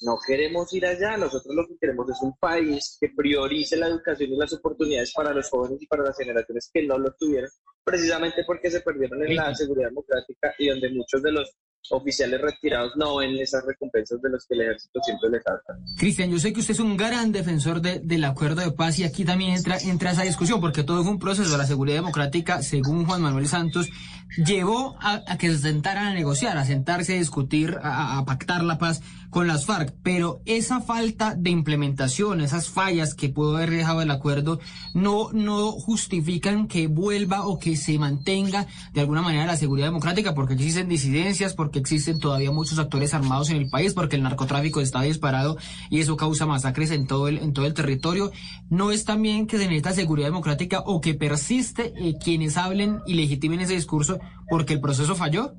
[0.00, 4.32] no queremos ir allá, nosotros lo que queremos es un país que priorice la educación
[4.32, 7.50] y las oportunidades para los jóvenes y para las generaciones que no lo tuvieron,
[7.82, 11.52] precisamente porque se perdieron en la seguridad democrática y donde muchos de los
[11.90, 15.60] oficiales retirados no ven esas recompensas de los que el ejército siempre les da.
[15.96, 19.04] Cristian, yo sé que usted es un gran defensor de, del acuerdo de paz y
[19.04, 22.62] aquí también entra, entra esa discusión, porque todo fue un proceso de la seguridad democrática,
[22.62, 23.88] según Juan Manuel Santos,
[24.36, 29.00] llevó a, que se sentaran a negociar, a sentarse a discutir, a, pactar la paz
[29.30, 34.10] con las FARC, pero esa falta de implementación, esas fallas que pudo haber dejado el
[34.10, 34.58] acuerdo,
[34.94, 40.34] no, no justifican que vuelva o que se mantenga de alguna manera la seguridad democrática,
[40.34, 45.02] porque existen disidencias, existen todavía muchos actores armados en el país, porque el narcotráfico está
[45.02, 45.56] disparado
[45.90, 48.30] y eso causa masacres en todo el, en todo el territorio.
[48.70, 53.14] No es también que se necesita seguridad democrática o que persiste eh, quienes hablen y
[53.14, 55.54] legitimen ese discurso porque el proceso falló.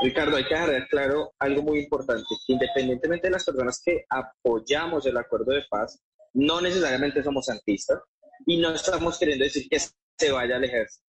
[0.00, 5.16] Ricardo, hay que dejar claro algo muy importante, independientemente de las personas que apoyamos el
[5.16, 6.00] acuerdo de paz,
[6.34, 7.98] no necesariamente somos santistas
[8.46, 11.07] y no estamos queriendo decir que se vaya al ejército.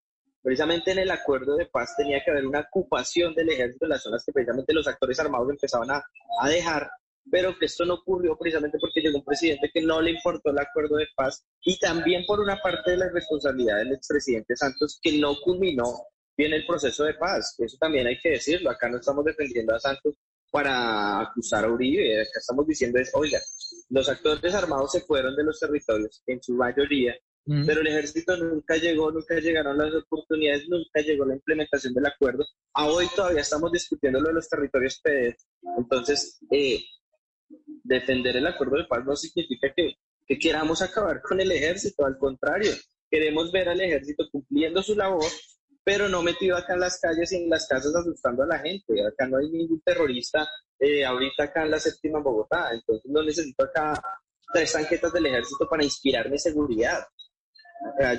[0.47, 4.01] Precisamente en el acuerdo de paz tenía que haber una ocupación del ejército en las
[4.01, 6.01] zonas que precisamente los actores armados empezaban a,
[6.41, 6.89] a dejar,
[7.29, 10.59] pero que esto no ocurrió precisamente porque llegó un presidente que no le importó el
[10.59, 15.19] acuerdo de paz y también por una parte de la responsabilidad del expresidente Santos que
[15.19, 16.05] no culminó
[16.37, 17.55] bien el proceso de paz.
[17.57, 18.69] Eso también hay que decirlo.
[18.69, 20.15] Acá no estamos defendiendo a Santos
[20.49, 22.21] para acusar a Uribe.
[22.21, 23.41] Acá estamos diciendo es, oiga,
[23.89, 27.13] los actores armados se fueron de los territorios en su mayoría
[27.65, 32.45] pero el ejército nunca llegó, nunca llegaron las oportunidades, nunca llegó la implementación del acuerdo.
[32.73, 35.35] A hoy todavía estamos discutiendo lo de los territorios PD.
[35.77, 36.83] Entonces, eh,
[37.83, 39.95] defender el acuerdo de paz no significa que
[40.27, 42.71] que queramos acabar con el ejército, al contrario,
[43.09, 45.23] queremos ver al ejército cumpliendo su labor,
[45.83, 49.05] pero no metido acá en las calles y en las casas asustando a la gente.
[49.05, 50.45] Acá no hay ningún terrorista
[50.79, 53.99] eh, ahorita acá en la séptima Bogotá, entonces no necesito acá
[54.53, 57.05] tres tanquetas del ejército para inspirarme seguridad.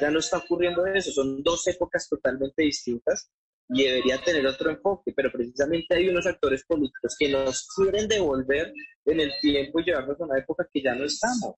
[0.00, 3.30] Ya no está ocurriendo eso, son dos épocas totalmente distintas
[3.70, 8.72] y debería tener otro enfoque, pero precisamente hay unos actores políticos que nos quieren devolver
[9.04, 11.56] en el tiempo y llevarnos a una época que ya no estamos.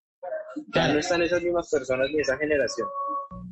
[0.74, 2.88] Ya no están esas mismas personas ni esa generación.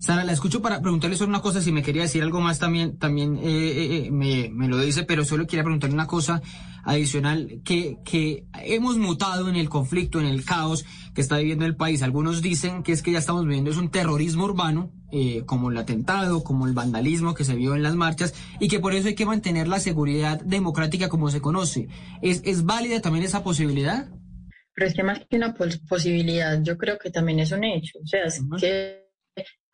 [0.01, 2.99] Sara, la escucho para preguntarle solo una cosa, si me quería decir algo más también,
[2.99, 6.41] también eh, eh, eh, me, me, lo dice, pero solo quería preguntarle una cosa
[6.85, 11.75] adicional, que, que hemos mutado en el conflicto, en el caos que está viviendo el
[11.75, 12.03] país.
[12.03, 14.93] Algunos dicen que es que ya estamos viviendo es un terrorismo urbano,
[15.47, 18.95] como el atentado, como el vandalismo que se vio en las marchas, y que por
[18.95, 21.89] eso hay que mantener la seguridad democrática como se conoce.
[22.23, 24.09] ¿Es, es válida también esa posibilidad?
[24.75, 25.55] Pero es que más que una
[25.89, 27.99] posibilidad, yo creo que también es un hecho.
[28.03, 29.08] O sea, es que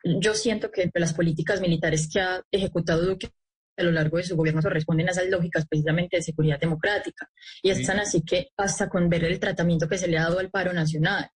[0.05, 3.29] yo siento que las políticas militares que ha ejecutado Duque
[3.77, 7.29] a lo largo de su gobierno se responden a esas lógicas precisamente de seguridad democrática.
[7.61, 10.49] Y están así que hasta con ver el tratamiento que se le ha dado al
[10.49, 11.29] paro nacional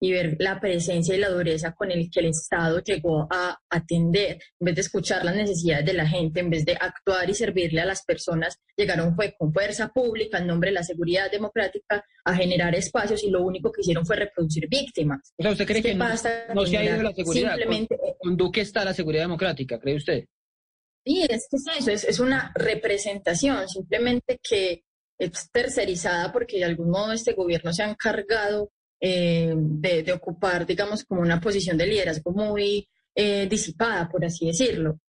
[0.00, 4.40] y ver la presencia y la dureza con el que el Estado llegó a atender,
[4.58, 7.82] en vez de escuchar las necesidades de la gente, en vez de actuar y servirle
[7.82, 12.34] a las personas, llegaron fue con fuerza pública en nombre de la seguridad democrática a
[12.34, 15.34] generar espacios y lo único que hicieron fue reproducir víctimas.
[15.36, 17.56] O sea, ¿usted cree que no, se ha ido la seguridad?
[17.56, 20.24] Simplemente, con, Duque está la seguridad democrática, ¿cree usted?
[21.04, 24.84] Sí, es que es eso, es, es una representación, simplemente que
[25.18, 31.04] es tercerizada porque de algún modo este gobierno se ha encargado eh, de, ocupar, digamos,
[31.04, 35.00] como una posición de liderazgo muy eh, disipada, por así decirlo.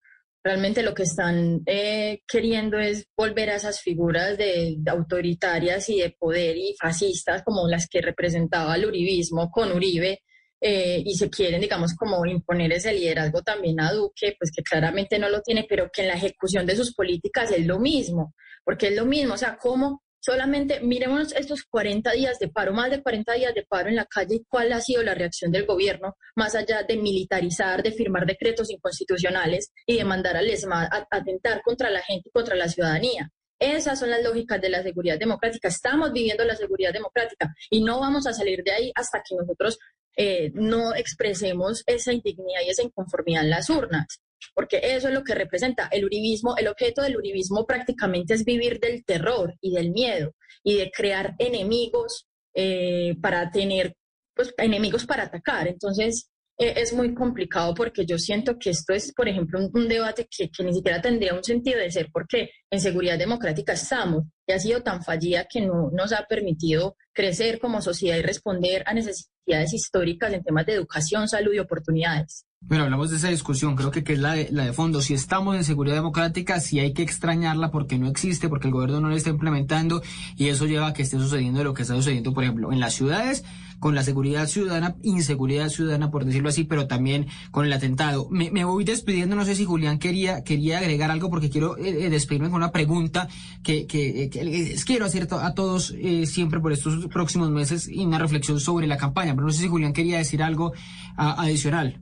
[0.43, 6.15] Realmente lo que están eh, queriendo es volver a esas figuras de, autoritarias y de
[6.17, 10.21] poder y fascistas como las que representaba el uribismo con Uribe,
[10.63, 15.27] y se quieren, digamos, como imponer ese liderazgo también a Duque, pues que claramente no
[15.27, 18.95] lo tiene, pero que en la ejecución de sus políticas es lo mismo, porque es
[18.95, 23.33] lo mismo, o sea, cómo Solamente miremos estos 40 días de paro, más de 40
[23.33, 26.53] días de paro en la calle y cuál ha sido la reacción del gobierno, más
[26.53, 31.89] allá de militarizar, de firmar decretos inconstitucionales y de mandar al ESMAD a atentar contra
[31.89, 33.31] la gente y contra la ciudadanía.
[33.57, 35.69] Esas son las lógicas de la seguridad democrática.
[35.69, 39.79] Estamos viviendo la seguridad democrática y no vamos a salir de ahí hasta que nosotros
[40.15, 44.21] eh, no expresemos esa indignidad y esa inconformidad en las urnas
[44.53, 46.55] porque eso es lo que representa el uribismo.
[46.57, 51.35] El objeto del uribismo prácticamente es vivir del terror y del miedo y de crear
[51.39, 53.95] enemigos eh, para tener,
[54.35, 55.67] pues, enemigos para atacar.
[55.67, 60.27] Entonces, eh, es muy complicado porque yo siento que esto es, por ejemplo, un, debate
[60.29, 64.51] que, que, ni siquiera tendría un sentido de ser porque en seguridad democrática estamos y
[64.51, 68.93] ha sido tan fallida que no nos ha permitido crecer como sociedad y responder a
[68.93, 72.45] necesidades históricas en temas de educación, salud y oportunidades.
[72.63, 75.01] Bueno, hablamos de esa discusión, creo que, que es la de, la de fondo.
[75.01, 79.01] Si estamos en seguridad democrática, si hay que extrañarla porque no existe, porque el gobierno
[79.01, 80.03] no la está implementando
[80.37, 82.93] y eso lleva a que esté sucediendo lo que está sucediendo, por ejemplo, en las
[82.93, 83.43] ciudades,
[83.79, 88.29] con la seguridad ciudadana, inseguridad ciudadana, por decirlo así, pero también con el atentado.
[88.29, 92.09] Me, voy despidiendo, no sé si Julián quería, quería agregar algo porque quiero eh, eh,
[92.11, 93.27] despedirme con una pregunta
[93.63, 98.19] que, que, que quiero hacer a todos eh, siempre por estos próximos meses y una
[98.19, 100.73] reflexión sobre la campaña, pero no sé si Julián quería decir algo
[101.17, 101.99] adicional.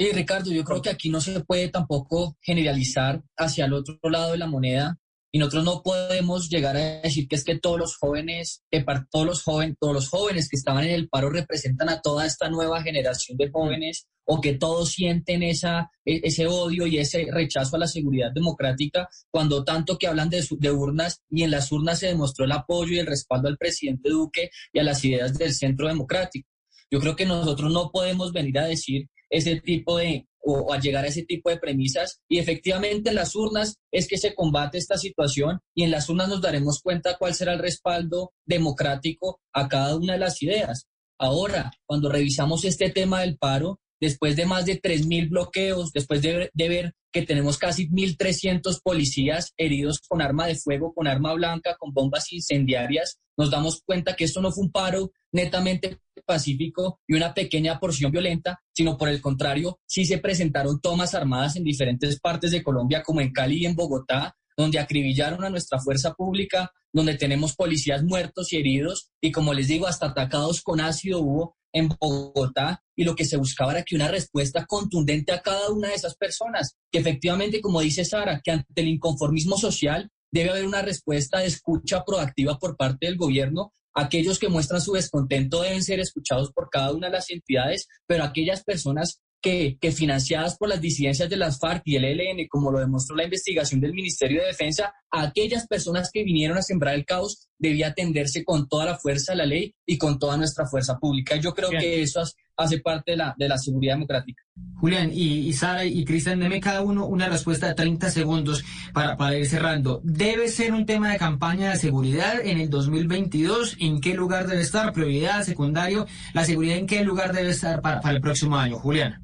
[0.00, 4.32] Sí, Ricardo, yo creo que aquí no se puede tampoco generalizar hacia el otro lado
[4.32, 4.98] de la moneda
[5.30, 8.62] y nosotros no podemos llegar a decir que es que todos los jóvenes,
[9.10, 12.48] todos los jóvenes, todos los jóvenes que estaban en el paro representan a toda esta
[12.48, 17.76] nueva generación de jóvenes o que todos sienten esa, e, ese odio y ese rechazo
[17.76, 22.06] a la seguridad democrática cuando tanto que hablan de urnas y en las urnas se
[22.06, 25.88] demostró el apoyo y el respaldo al presidente Duque y a las ideas del centro
[25.88, 26.48] democrático.
[26.90, 31.04] Yo creo que nosotros no podemos venir a decir ese tipo de, o, a llegar
[31.04, 32.20] a ese tipo de premisas.
[32.28, 36.28] Y efectivamente en las urnas es que se combate esta situación y en las urnas
[36.28, 40.86] nos daremos cuenta cuál será el respaldo democrático a cada una de las ideas.
[41.18, 46.50] Ahora, cuando revisamos este tema del paro, después de más de 3.000 bloqueos, después de,
[46.52, 51.76] de ver que tenemos casi 1.300 policías heridos con arma de fuego, con arma blanca,
[51.78, 57.14] con bombas incendiarias, nos damos cuenta que esto no fue un paro netamente pacífico y
[57.14, 62.20] una pequeña porción violenta, sino por el contrario, sí se presentaron tomas armadas en diferentes
[62.20, 66.70] partes de Colombia, como en Cali y en Bogotá, donde acribillaron a nuestra fuerza pública,
[66.92, 71.56] donde tenemos policías muertos y heridos, y como les digo, hasta atacados con ácido hubo
[71.72, 75.88] en Bogotá, y lo que se buscaba era que una respuesta contundente a cada una
[75.88, 80.66] de esas personas, que efectivamente, como dice Sara, que ante el inconformismo social debe haber
[80.66, 83.72] una respuesta de escucha proactiva por parte del gobierno.
[83.94, 88.24] Aquellos que muestran su descontento deben ser escuchados por cada una de las entidades, pero
[88.24, 92.70] aquellas personas que, que, financiadas por las disidencias de las FARC y el ELN, como
[92.70, 97.06] lo demostró la investigación del Ministerio de Defensa, aquellas personas que vinieron a sembrar el
[97.06, 100.98] caos debía atenderse con toda la fuerza de la ley y con toda nuestra fuerza
[100.98, 101.36] pública.
[101.36, 102.22] Yo creo que eso
[102.56, 104.42] hace parte de la, de la seguridad democrática.
[104.80, 109.36] Julián y, Sara y Cristian, deme cada uno una respuesta de 30 segundos para, para
[109.36, 110.00] ir cerrando.
[110.02, 113.76] ¿Debe ser un tema de campaña de seguridad en el 2022?
[113.78, 114.92] ¿En qué lugar debe estar?
[114.92, 116.06] ¿Prioridad, secundario?
[116.32, 118.78] ¿La seguridad en qué lugar debe estar para, para el próximo año?
[118.78, 119.22] Julián.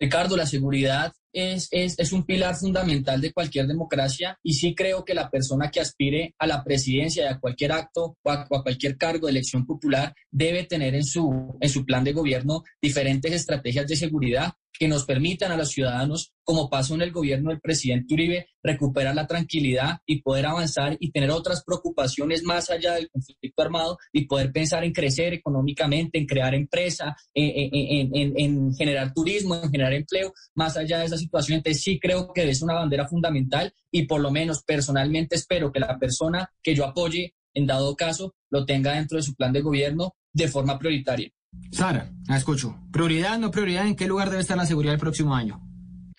[0.00, 5.04] Ricardo, la seguridad es, es, es, un pilar fundamental de cualquier democracia y sí creo
[5.04, 8.96] que la persona que aspire a la presidencia y a cualquier acto o a, cualquier
[8.96, 13.86] cargo de elección popular debe tener en su, en su plan de gobierno diferentes estrategias
[13.86, 18.12] de seguridad que nos permitan a los ciudadanos, como pasó en el gobierno del presidente
[18.12, 23.62] Uribe, recuperar la tranquilidad y poder avanzar y tener otras preocupaciones más allá del conflicto
[23.62, 29.54] armado y poder pensar en crecer económicamente, en crear empresa, en, en, en generar turismo,
[29.54, 31.58] en generar empleo, más allá de esas situación.
[31.58, 35.80] Entonces sí creo que es una bandera fundamental y por lo menos personalmente espero que
[35.80, 39.60] la persona que yo apoye, en dado caso, lo tenga dentro de su plan de
[39.60, 41.30] gobierno de forma prioritaria.
[41.70, 42.76] Sara, la escucho.
[42.92, 43.86] ¿Prioridad, no prioridad?
[43.86, 45.60] ¿En qué lugar debe estar la seguridad el próximo año?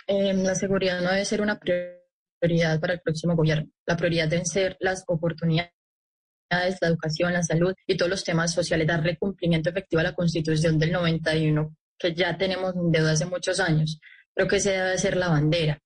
[0.07, 3.69] Em, la seguridad no debe ser una prioridad para el próximo gobierno.
[3.85, 5.71] La prioridad deben ser las oportunidades
[6.49, 10.77] la educación, la salud y todos los temas sociales, darle cumplimiento efectivo a la Constitución
[10.77, 13.99] del 91 que ya tenemos en deuda hace muchos años.
[14.36, 15.80] Creo que esa debe ser la bandera.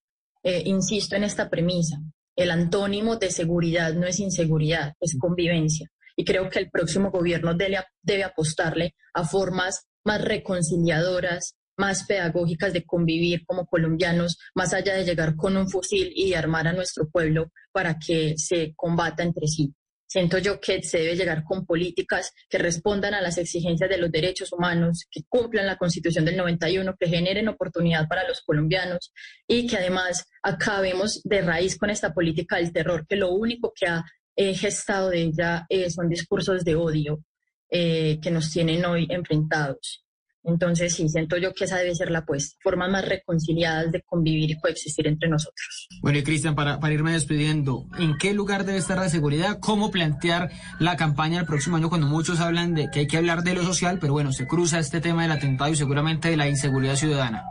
[0.44, 2.00] Eh, insisto en esta premisa.
[2.36, 5.90] El antónimo de seguridad no es inseguridad, es convivencia.
[6.16, 12.74] Y creo que el próximo gobierno debe, debe apostarle a formas más reconciliadoras, más pedagógicas
[12.74, 17.10] de convivir como colombianos, más allá de llegar con un fusil y armar a nuestro
[17.10, 19.74] pueblo para que se combata entre sí.
[20.12, 24.12] Siento yo que se debe llegar con políticas que respondan a las exigencias de los
[24.12, 29.13] derechos humanos, que cumplan la Constitución del 91, que generen oportunidad para los colombianos
[29.48, 33.86] y que además acabemos de raíz con esta política del terror, que lo único que
[33.86, 34.04] ha
[34.36, 37.24] eh, gestado de ella eh, son discursos de odio
[37.69, 40.04] eh, que nos tienen hoy enfrentados.
[40.43, 44.52] Entonces, sí, siento yo que esa debe ser la apuesta, formas más reconciliadas de convivir
[44.52, 45.88] y coexistir entre nosotros.
[46.02, 49.60] Bueno, y Cristian, para, para irme despidiendo, ¿en qué lugar debe estar la seguridad?
[49.60, 50.49] ¿Cómo plantear
[50.80, 53.63] la campaña el próximo año cuando muchos hablan de que hay que hablar de lo
[53.63, 57.43] social, pero bueno, se cruza este tema del atentado y seguramente de la inseguridad ciudadana?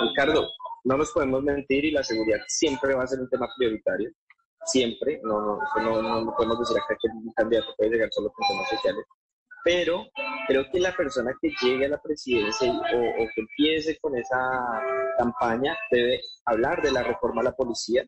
[0.00, 0.48] Ricardo,
[0.84, 4.10] no nos podemos mentir y la seguridad siempre va a ser un tema prioritario.
[4.64, 8.48] Siempre, no, no, no, no podemos decir acá que un candidato puede llegar solo con
[8.48, 9.04] temas sociales
[9.66, 10.06] pero
[10.46, 14.38] creo que la persona que llegue a la presidencia o, que empiece con esa
[15.18, 18.06] campaña debe hablar de la reforma a la policía.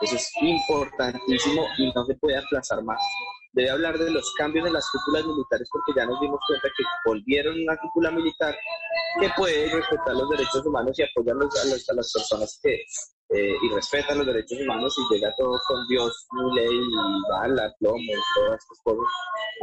[0.00, 3.00] Eso es importantísimo y no se puede aplazar más.
[3.52, 6.84] Debe hablar de los cambios en las cúpulas militares porque ya nos dimos cuenta que
[7.06, 8.54] volvieron una cúpula militar
[9.20, 12.82] que puede respetar los derechos humanos y apoyar a, a las personas que
[13.28, 16.80] eh, y respeta los derechos humanos y llega todo con Dios, ley,
[17.28, 19.12] bala, plomo todas estas cosas.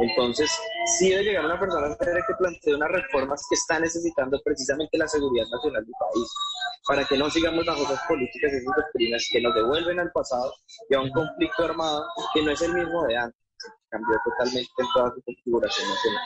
[0.00, 0.50] Entonces,
[0.98, 5.46] sí debe llegar una persona que plantee unas reformas que está necesitando precisamente la seguridad
[5.50, 6.28] nacional del país,
[6.86, 10.52] para que no sigamos bajo esas políticas esas doctrinas que nos devuelven al pasado
[10.88, 13.40] y a un conflicto armado que no es el mismo de antes,
[13.88, 16.22] cambió totalmente en toda su configuración nacional.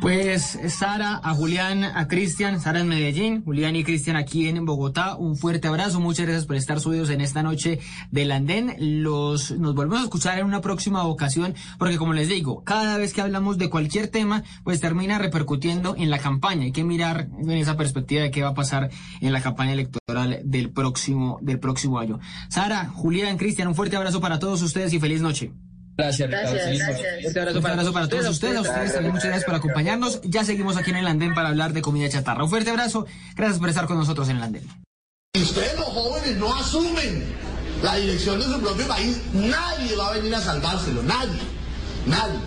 [0.00, 5.16] Pues Sara, a Julián, a Cristian, Sara en Medellín, Julián y Cristian aquí en Bogotá,
[5.16, 8.76] un fuerte abrazo, muchas gracias por estar subidos en esta noche del andén.
[8.78, 13.12] Los, nos volvemos a escuchar en una próxima ocasión, porque como les digo, cada vez
[13.12, 16.64] que hablamos de cualquier tema, pues termina repercutiendo en la campaña.
[16.64, 20.40] Hay que mirar en esa perspectiva de qué va a pasar en la campaña electoral
[20.44, 22.20] del próximo, del próximo año.
[22.48, 25.52] Sara, Julián, Cristian, un fuerte abrazo para todos ustedes y feliz noche.
[25.98, 27.58] Gracias, Ricardo.
[27.58, 28.56] Un abrazo, para, todos ustedes.
[28.56, 30.20] A ustedes también muchas gracias por acompañarnos.
[30.22, 32.44] Ya seguimos aquí en el andén para hablar de comida chatarra.
[32.44, 33.04] Un fuerte abrazo.
[33.34, 34.62] Gracias por estar con nosotros en el andén.
[35.34, 37.24] Si ustedes los jóvenes no asumen
[37.82, 41.02] la dirección de su propio país, nadie va a venir a salvárselo.
[41.02, 41.40] Nadie.
[42.06, 42.38] Nadie.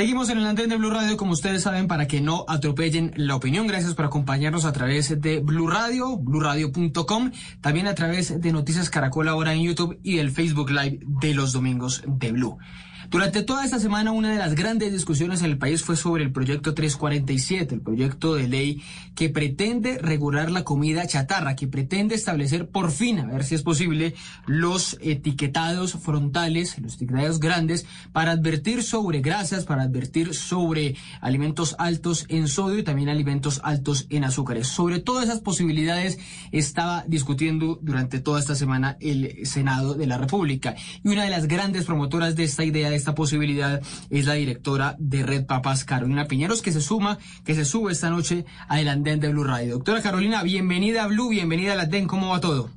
[0.00, 3.36] Seguimos en el antena de Blue Radio, como ustedes saben, para que no atropellen la
[3.36, 3.66] opinión.
[3.66, 9.28] Gracias por acompañarnos a través de Blue Radio, bluradio.com, también a través de Noticias Caracol
[9.28, 12.56] ahora en YouTube y el Facebook Live de los domingos de Blue.
[13.10, 16.30] Durante toda esta semana, una de las grandes discusiones en el país fue sobre el
[16.30, 18.84] proyecto 347, el proyecto de ley
[19.16, 23.62] que pretende regular la comida chatarra, que pretende establecer por fin, a ver si es
[23.62, 24.14] posible,
[24.46, 32.26] los etiquetados frontales, los etiquetados grandes, para advertir sobre grasas, para advertir sobre alimentos altos
[32.28, 34.68] en sodio y también alimentos altos en azúcares.
[34.68, 36.20] Sobre todas esas posibilidades
[36.52, 40.76] estaba discutiendo durante toda esta semana el Senado de la República.
[41.02, 43.80] Y una de las grandes promotoras de esta idea, de esta posibilidad,
[44.10, 48.10] es la directora de Red Papas, Carolina Piñeros, que se suma, que se sube esta
[48.10, 49.74] noche al andén de Blue Radio.
[49.74, 52.70] Doctora Carolina, bienvenida a Blue, bienvenida al andén, ¿cómo va todo?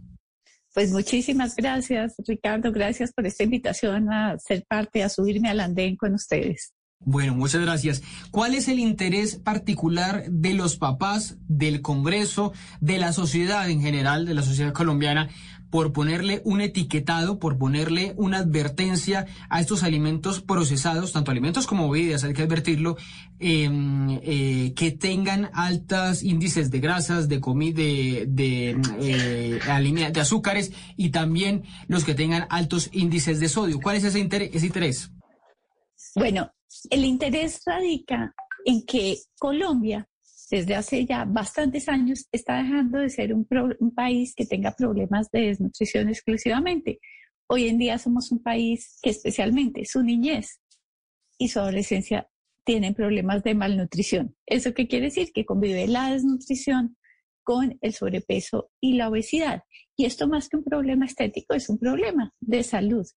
[0.74, 2.72] Pues muchísimas gracias, Ricardo.
[2.72, 6.74] Gracias por esta invitación a ser parte, a subirme al andén con ustedes.
[7.06, 8.02] Bueno, muchas gracias.
[8.32, 14.26] ¿Cuál es el interés particular de los papás, del Congreso, de la sociedad en general,
[14.26, 15.30] de la sociedad colombiana,
[15.74, 21.90] por ponerle un etiquetado, por ponerle una advertencia a estos alimentos procesados, tanto alimentos como
[21.90, 22.96] bebidas, hay que advertirlo,
[23.40, 31.10] em, eh, que tengan altos índices de grasas, de comida, de, eh, de azúcares y
[31.10, 33.80] también los que tengan altos índices de sodio.
[33.82, 34.04] ¿Cuál es?
[34.04, 35.10] Ese interés?
[36.14, 36.52] Bueno,
[36.92, 38.32] el interés radica
[38.64, 40.08] en que Colombia
[40.54, 43.48] desde hace ya bastantes años está dejando de ser un,
[43.96, 47.00] país que tenga problemas de desnutrición exclusivamente.
[47.50, 50.60] Hoy en día somos un país que especialmente su niñez
[51.40, 52.30] y su adolescencia
[52.64, 54.36] tienen problemas de malnutrición.
[54.46, 55.32] ¿Eso qué quiere decir?
[55.34, 56.98] Que convive la desnutrición
[57.44, 59.64] con el sobrepeso y la obesidad.
[59.98, 63.08] Y esto más que un problema estético es un problema de salud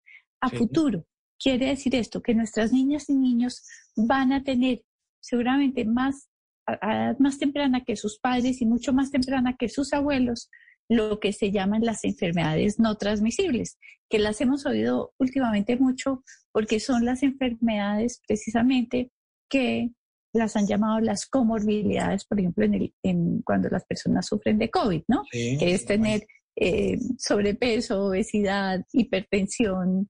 [0.40, 1.04] a futuro.
[1.38, 3.62] Quiere decir esto, que nuestras niñas y niños
[3.94, 4.80] van a tener
[5.20, 6.30] seguramente más
[6.66, 10.50] a edad más temprana que sus padres y mucho más temprana que sus abuelos,
[10.88, 16.80] lo que se llaman las enfermedades no transmisibles, que las hemos oído últimamente mucho porque
[16.80, 19.10] son las enfermedades precisamente
[19.48, 19.90] que
[20.32, 22.66] las han llamado las comorbilidades, por ejemplo,
[23.02, 25.22] en, cuando las personas sufren de COVID, ¿no?
[25.30, 30.08] que es tener eh, sobrepeso, obesidad, hipertensión,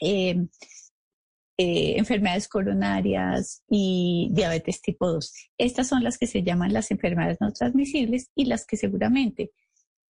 [0.00, 0.46] eh,
[1.58, 5.32] eh, enfermedades coronarias y diabetes tipo 2.
[5.58, 9.50] Estas son las que se llaman las enfermedades no transmisibles y las que seguramente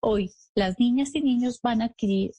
[0.00, 2.32] hoy las niñas y niños van a adquirir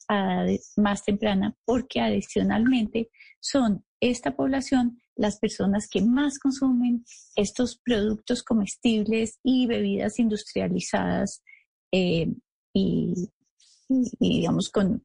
[0.77, 7.03] más temprana porque adicionalmente son esta población las personas que más consumen
[7.35, 11.43] estos productos comestibles y bebidas industrializadas
[11.91, 12.31] eh,
[12.73, 13.29] y,
[13.89, 15.01] digamos, con,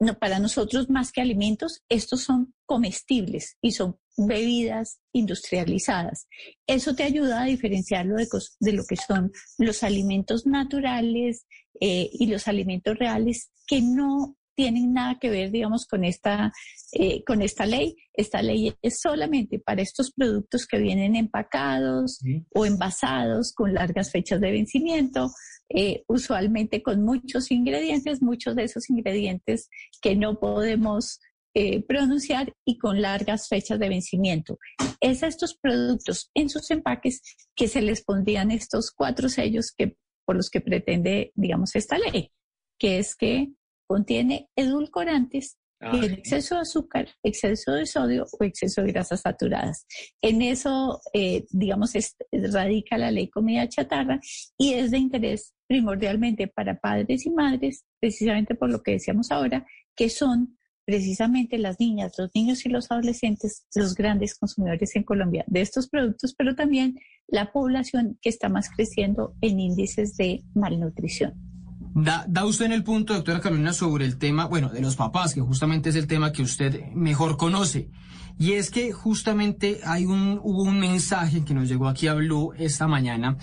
[0.00, 6.26] no, para nosotros más que alimentos, estos son comestibles y son bebidas industrializadas.
[6.66, 8.28] Eso te ayuda a diferenciarlo de,
[8.60, 11.46] de lo que son los alimentos naturales
[11.80, 16.52] eh, y los alimentos reales que no tienen nada que ver, digamos, con esta,
[16.92, 17.96] eh, con esta ley.
[18.12, 22.20] Esta ley es solamente para estos productos que vienen empacados
[22.54, 25.30] o envasados con largas fechas de vencimiento,
[25.68, 29.68] eh, usualmente con muchos ingredientes, muchos de esos ingredientes
[30.00, 31.20] que no podemos
[31.54, 34.58] eh, pronunciar y con largas fechas de vencimiento.
[35.00, 37.20] Es a estos productos en sus empaques
[37.54, 42.32] que se les pondrían estos cuatro sellos que, por los que pretende, digamos, esta ley,
[42.78, 43.52] que es que
[43.92, 49.84] contiene edulcorantes, ah, exceso de azúcar, exceso de sodio o exceso de grasas saturadas.
[50.22, 51.92] En eso, eh, digamos,
[52.32, 54.18] radica la ley comida chatarra
[54.56, 59.66] y es de interés primordialmente para padres y madres, precisamente por lo que decíamos ahora,
[59.94, 65.44] que son precisamente las niñas, los niños y los adolescentes los grandes consumidores en Colombia
[65.48, 71.51] de estos productos, pero también la población que está más creciendo en índices de malnutrición.
[71.94, 75.34] Da, da usted en el punto, doctora Carolina, sobre el tema, bueno, de los papás,
[75.34, 77.90] que justamente es el tema que usted mejor conoce.
[78.38, 82.54] Y es que justamente hay un, hubo un mensaje que nos llegó aquí a Blue
[82.56, 83.36] esta mañana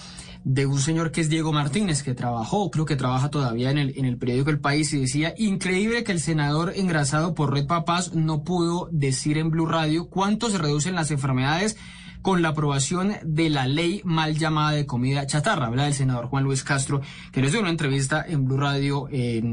[0.43, 3.93] de un señor que es Diego Martínez, que trabajó, creo que trabaja todavía en el,
[3.97, 8.15] en el periódico El País, y decía, increíble que el senador engrasado por Red Papás
[8.15, 11.77] no pudo decir en Blue Radio cuánto se reducen las enfermedades
[12.22, 15.67] con la aprobación de la ley mal llamada de comida chatarra.
[15.67, 17.01] Habla del senador Juan Luis Castro,
[17.32, 19.07] que nos dio una entrevista en Blue Radio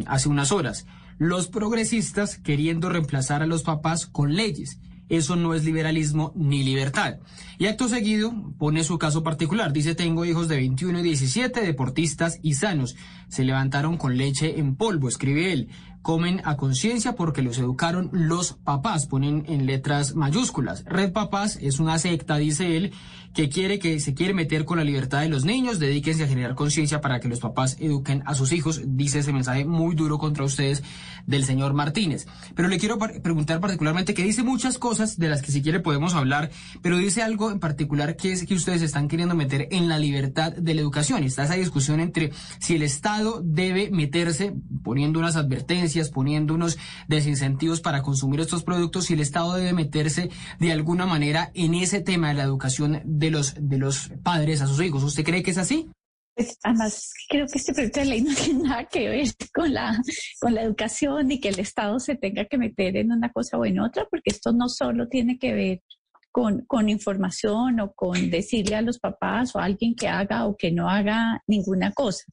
[0.07, 0.87] hace unas horas.
[1.19, 4.79] Los progresistas queriendo reemplazar a los papás con leyes.
[5.09, 7.19] Eso no es liberalismo ni libertad.
[7.59, 9.73] Y acto seguido pone su caso particular.
[9.73, 12.97] Dice, tengo hijos de 21 y 17, deportistas y sanos.
[13.29, 15.69] Se levantaron con leche en polvo, escribe él
[16.07, 20.85] comen a conciencia porque los educaron los papás, ponen en letras mayúsculas.
[20.85, 22.93] Red Papás es una secta, dice él,
[23.37, 26.55] que quiere que se quiere meter con la libertad de los niños, dedíquense a generar
[26.55, 30.43] conciencia para que los papás eduquen a sus hijos, dice ese mensaje muy duro contra
[30.43, 30.83] ustedes
[31.27, 32.27] del señor Martínez.
[32.55, 36.15] Pero le quiero preguntar particularmente que dice muchas cosas de las que si quiere podemos
[36.15, 39.99] hablar, pero dice algo en particular que es que ustedes están queriendo meter en la
[39.99, 41.23] libertad de la educación.
[41.23, 47.83] Está esa discusión entre si el Estado debe meterse poniendo unas advertencias poniendo unos desincentivos
[47.83, 52.29] para consumir estos productos y el Estado debe meterse de alguna manera en ese tema
[52.29, 55.03] de la educación de los, de los padres a sus hijos.
[55.03, 55.89] ¿Usted cree que es así?
[56.37, 59.99] Pues, además, creo que este proyecto de ley no tiene nada que ver con la,
[60.39, 63.65] con la educación y que el Estado se tenga que meter en una cosa o
[63.65, 65.83] en otra, porque esto no solo tiene que ver
[66.31, 70.55] con, con, información o con decirle a los papás o a alguien que haga o
[70.55, 72.25] que no haga ninguna cosa.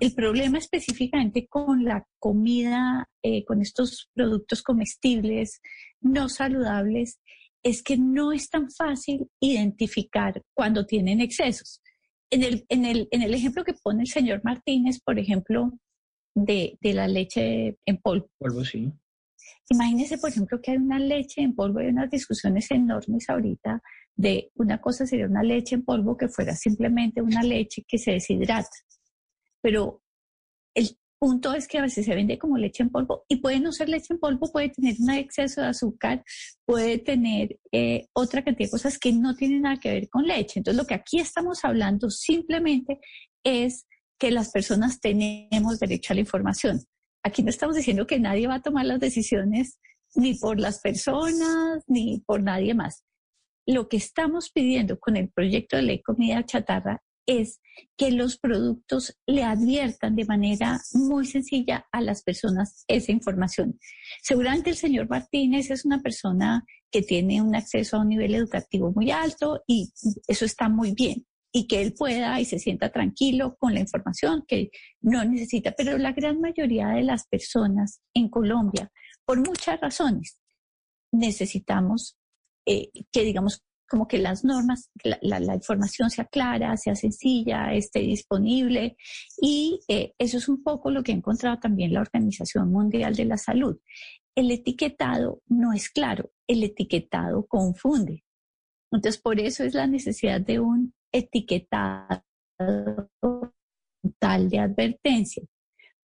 [0.00, 5.60] El problema específicamente con la comida, eh, con estos productos comestibles
[6.00, 7.20] no saludables,
[7.62, 11.80] es que no es tan fácil identificar cuando tienen excesos.
[12.30, 15.70] En el, en el, en el ejemplo que pone el señor Martínez, por ejemplo,
[16.34, 18.30] de, de la leche en polvo.
[18.38, 18.90] Polvo, sí.
[19.68, 23.82] Imagínese, por ejemplo, que hay una leche en polvo, hay unas discusiones enormes ahorita
[24.14, 28.12] de una cosa sería una leche en polvo que fuera simplemente una leche que se
[28.12, 28.68] deshidrata.
[29.60, 30.02] Pero
[31.22, 33.88] punto es que a veces se vende como leche en polvo y puede no ser
[33.88, 36.24] leche en polvo, puede tener un exceso de azúcar,
[36.66, 40.58] puede tener eh, otra cantidad de cosas que no tienen nada que ver con leche.
[40.58, 42.98] Entonces, lo que aquí estamos hablando simplemente
[43.44, 43.86] es
[44.18, 46.80] que las personas tenemos derecho a la información
[47.22, 49.78] aquí no estamos diciendo que nadie va a tomar las decisiones
[50.14, 53.04] ni por las personas ni por nadie más.
[53.66, 57.60] Lo que estamos pidiendo con el proyecto de ley comida chatarra es
[57.96, 63.78] que los productos le adviertan de manera muy sencilla a las personas esa información.
[64.22, 68.92] Seguramente el señor Martínez es una persona que tiene un acceso a un nivel educativo
[68.94, 69.92] muy alto y
[70.26, 74.44] eso está muy bien y que él pueda y se sienta tranquilo con la información
[74.48, 74.70] que
[75.00, 75.72] no necesita.
[75.72, 78.90] Pero la gran mayoría de las personas en Colombia,
[79.24, 80.38] por muchas razones,
[81.12, 82.16] necesitamos
[82.66, 88.96] eh, que digamos como que las normas, la, información sea clara, sea sencilla, esté disponible.
[89.40, 93.24] Y eh, eso es un poco lo que ha encontrado también la Organización Mundial de
[93.26, 93.78] la Salud.
[94.34, 98.24] El etiquetado no es claro, el etiquetado confunde.
[98.90, 102.22] Entonces, por eso es la necesidad de un etiquetado
[104.18, 105.42] tal de advertencia,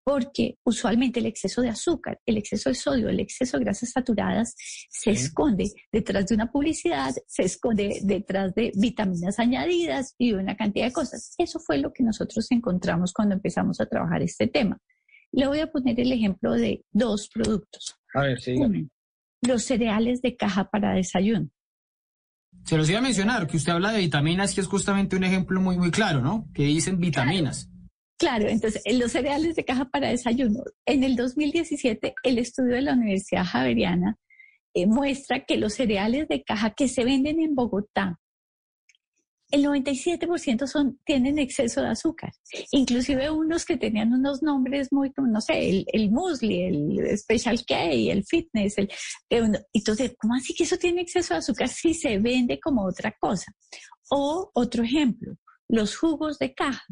[0.06, 4.54] porque usualmente el exceso de azúcar, el exceso de sodio, el exceso de grasas saturadas
[4.88, 10.86] se esconde detrás de una publicidad, se esconde detrás de vitaminas añadidas y una cantidad
[10.86, 11.34] de cosas.
[11.40, 14.78] Eso fue lo que nosotros encontramos cuando empezamos a trabajar este tema.
[15.32, 17.96] Le voy a poner el ejemplo de dos productos.
[18.14, 18.56] A ver, sí.
[19.42, 21.50] los cereales de caja para desayuno.
[22.64, 25.60] Se los iba a mencionar, que usted habla de vitaminas, que es justamente un ejemplo
[25.60, 26.48] muy, muy claro, ¿no?
[26.54, 27.66] Que dicen vitaminas.
[27.66, 27.75] Claro,
[28.20, 32.94] entonces, en los cereales de caja para desayuno, en el 2017, el estudio de la
[32.94, 34.18] Universidad Javeriana
[34.74, 38.20] eh, muestra que los cereales de caja que se venden en Bogotá
[39.52, 42.32] el 97% son, tienen exceso de azúcar.
[42.72, 47.84] Inclusive unos que tenían unos nombres muy, no sé, el, el musli, el special K,
[47.92, 48.78] el fitness.
[48.78, 48.90] El,
[49.74, 53.52] entonces, ¿cómo así que eso tiene exceso de azúcar si se vende como otra cosa?
[54.10, 55.36] O otro ejemplo,
[55.70, 56.84] los jugos de caja.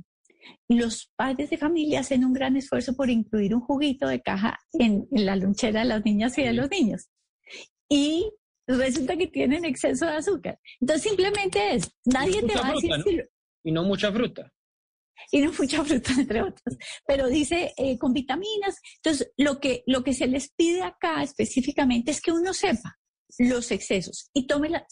[0.68, 5.08] Los padres de familia hacen un gran esfuerzo por incluir un juguito de caja en,
[5.12, 7.10] en la lonchera de las niñas y de los niños.
[7.90, 8.32] Y
[8.68, 10.60] resulta que tienen exceso de azúcar.
[10.80, 13.30] Entonces simplemente es, nadie te va a decir...
[13.64, 14.52] Y no mucha fruta.
[15.32, 16.78] Y no mucha fruta, entre otras.
[17.08, 18.80] Pero dice eh, con vitaminas.
[18.98, 22.98] Entonces, lo que, lo que se les pide acá específicamente es que uno sepa
[23.40, 24.86] los excesos y tome la,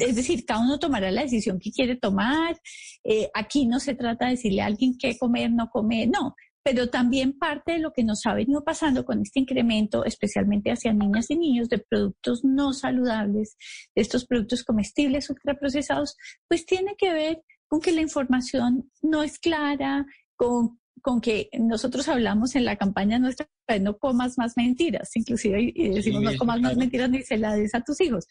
[0.00, 2.60] es decir, cada uno tomará la decisión que quiere tomar.
[3.04, 6.34] Eh, aquí no se trata de decirle a alguien qué comer, no comer, no
[6.64, 10.94] pero también parte de lo que nos ha venido pasando con este incremento, especialmente hacia
[10.94, 13.58] niñas y niños, de productos no saludables,
[13.94, 16.16] de estos productos comestibles ultraprocesados,
[16.48, 22.08] pues tiene que ver con que la información no es clara, con, con que nosotros
[22.08, 23.46] hablamos en la campaña nuestra,
[23.78, 27.74] no comas más mentiras, inclusive y decimos no comas más mentiras ni se la des
[27.74, 28.26] a tus hijos.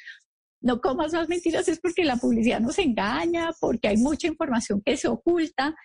[0.60, 4.98] No comas más mentiras es porque la publicidad nos engaña, porque hay mucha información que
[4.98, 5.76] se oculta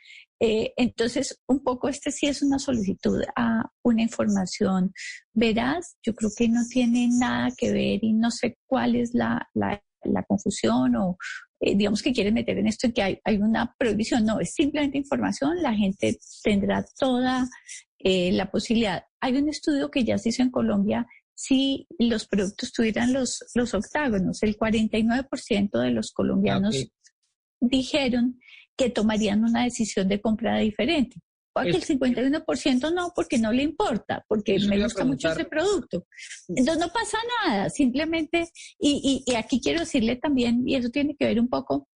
[0.41, 4.93] eh, entonces, un poco este sí es una solicitud a una información
[5.32, 5.97] veraz.
[6.05, 9.82] Yo creo que no tiene nada que ver y no sé cuál es la, la,
[10.28, 11.16] confusión o
[11.61, 14.24] eh, digamos que quieren meter en esto en que hay, hay, una prohibición.
[14.24, 15.62] No, es simplemente información.
[15.62, 17.48] La gente tendrá toda
[17.98, 19.04] eh, la posibilidad.
[19.20, 23.74] Hay un estudio que ya se hizo en Colombia si los productos tuvieran los, los
[23.74, 24.42] octágonos.
[24.42, 26.90] El 49% de los colombianos
[27.61, 28.40] dijeron
[28.76, 31.20] que tomarían una decisión de compra diferente.
[31.64, 36.06] Que el 51% no, porque no le importa, porque me gusta mucho ese producto.
[36.48, 38.48] Entonces no pasa nada, simplemente,
[38.78, 41.88] y, y, aquí quiero decirle también, y eso tiene que ver un poco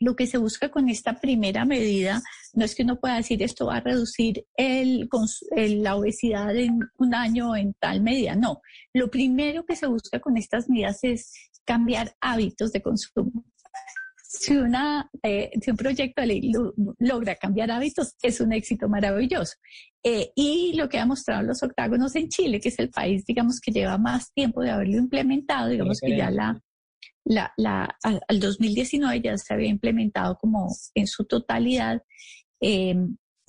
[0.00, 2.22] lo que se busca con esta primera medida
[2.54, 5.08] no es que uno pueda decir esto va a reducir el,
[5.56, 8.34] la obesidad en un año en tal medida.
[8.34, 8.60] No,
[8.92, 11.32] lo primero que se busca con estas medidas es
[11.64, 13.44] cambiar hábitos de consumo.
[14.32, 16.52] Si, una, eh, si un proyecto de ley
[17.00, 19.56] logra cambiar hábitos, es un éxito maravilloso.
[20.04, 23.60] Eh, y lo que ha mostrado los octágonos en Chile, que es el país, digamos,
[23.60, 26.62] que lleva más tiempo de haberlo implementado, digamos que ya la,
[27.24, 32.00] la, la, al, 2019 ya se había implementado como en su totalidad.
[32.60, 32.94] Eh,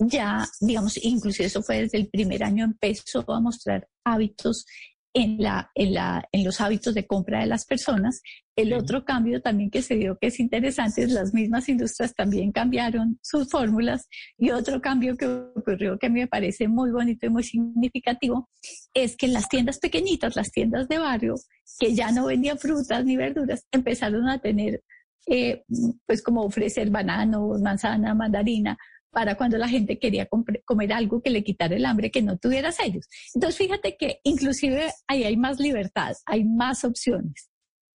[0.00, 4.66] ya, digamos, inclusive eso fue desde el primer año, empezó a mostrar hábitos
[5.14, 8.22] en, la, en, la, en los hábitos de compra de las personas.
[8.56, 12.52] El otro cambio también que se dio que es interesante es las mismas industrias también
[12.52, 17.26] cambiaron sus fórmulas y otro cambio que ocurrió que a mí me parece muy bonito
[17.26, 18.48] y muy significativo
[18.94, 21.34] es que las tiendas pequeñitas, las tiendas de barrio,
[21.78, 24.82] que ya no vendían frutas ni verduras, empezaron a tener
[25.26, 25.62] eh,
[26.06, 28.76] pues como ofrecer bananos, manzana, mandarina,
[29.12, 30.26] para cuando la gente quería
[30.64, 33.06] comer algo que le quitara el hambre, que no tuviera sellos.
[33.34, 37.50] Entonces, fíjate que inclusive ahí hay más libertad, hay más opciones.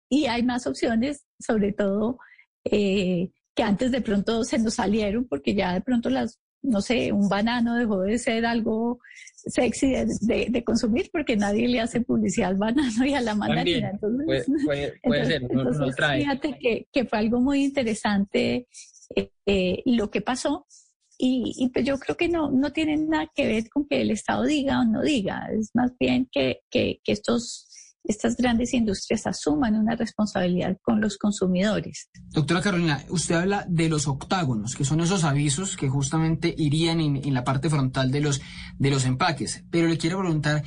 [0.10, 2.20] Y hay más opciones, sobre todo,
[2.64, 7.12] eh, que antes de pronto se nos salieron, porque ya de pronto las, no sé,
[7.12, 9.00] un banano dejó de ser algo
[9.36, 13.90] sexy de, consumir porque nadie le hace publicidad al banano y a la mandarina.
[13.90, 14.46] Entonces,
[15.04, 15.42] puede, ser,
[16.18, 18.68] fíjate que, que, fue algo muy interesante
[19.16, 20.68] eh, eh, lo que pasó
[21.18, 24.44] y, pues yo creo que no, no tiene nada que ver con que el Estado
[24.44, 27.68] diga o no diga, es más bien que, que, que estos,
[28.04, 32.10] estas grandes industrias asuman una responsabilidad con los consumidores.
[32.30, 37.18] Doctora Carolina, usted habla de los octágonos, que son esos avisos que justamente irían en,
[37.18, 38.42] en la parte frontal de los,
[38.78, 40.64] de los empaques, pero le quiero preguntar,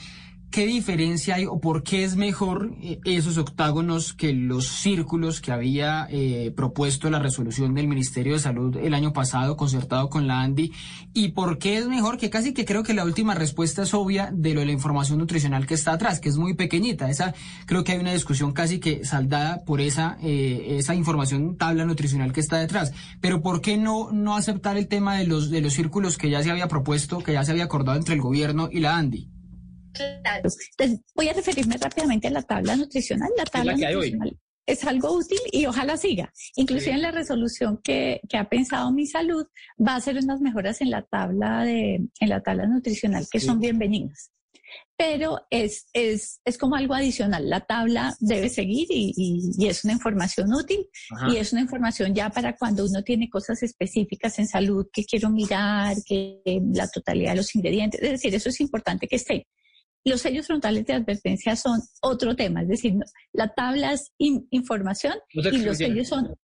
[0.50, 5.52] ¿Qué diferencia hay o por qué es mejor eh, esos octágonos que los círculos que
[5.52, 10.40] había eh, propuesto la resolución del Ministerio de Salud el año pasado, concertado con la
[10.40, 10.72] ANDI?
[11.14, 14.32] ¿Y por qué es mejor que casi que creo que la última respuesta es obvia
[14.34, 17.08] de lo de la información nutricional que está atrás, que es muy pequeñita?
[17.08, 17.32] Esa
[17.66, 22.32] creo que hay una discusión casi que saldada por esa, eh, esa información tabla nutricional
[22.32, 22.92] que está detrás.
[23.20, 26.42] Pero ¿por qué no, no aceptar el tema de los, de los círculos que ya
[26.42, 29.30] se había propuesto, que ya se había acordado entre el gobierno y la ANDI?
[29.92, 30.36] Claro.
[30.36, 33.30] Entonces, voy a referirme rápidamente a la tabla nutricional.
[33.36, 34.38] La tabla nutricional
[34.70, 36.32] es algo útil y ojalá siga.
[36.56, 39.46] Inclusive en la resolución que, que, ha pensado mi salud,
[39.78, 43.60] va a hacer unas mejoras en la tabla de, en la tabla nutricional que son
[43.60, 44.30] bienvenidas.
[44.96, 47.48] Pero es, es, es, como algo adicional.
[47.48, 50.86] La tabla debe seguir y, y, es una información útil
[51.28, 55.30] y es una información ya para cuando uno tiene cosas específicas en salud que quiero
[55.30, 58.00] mirar, que la totalidad de los ingredientes.
[58.00, 59.48] Es decir, eso es importante que esté.
[60.04, 62.94] Los sellos frontales de advertencia son otro tema, es decir,
[63.32, 66.34] la tabla es información y los sellos son,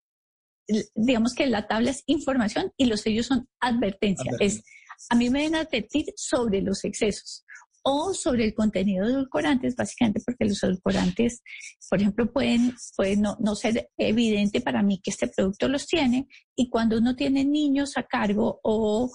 [0.94, 4.32] digamos que la tabla es información y los sellos son advertencia.
[4.40, 4.62] Es,
[5.08, 7.46] a mí me deben advertir sobre los excesos
[7.88, 11.40] o sobre el contenido de edulcorantes, básicamente porque los edulcorantes,
[11.88, 16.26] por ejemplo, pueden, pueden no, no, ser evidente para mí que este producto los tiene
[16.56, 19.08] y cuando uno tiene niños a cargo o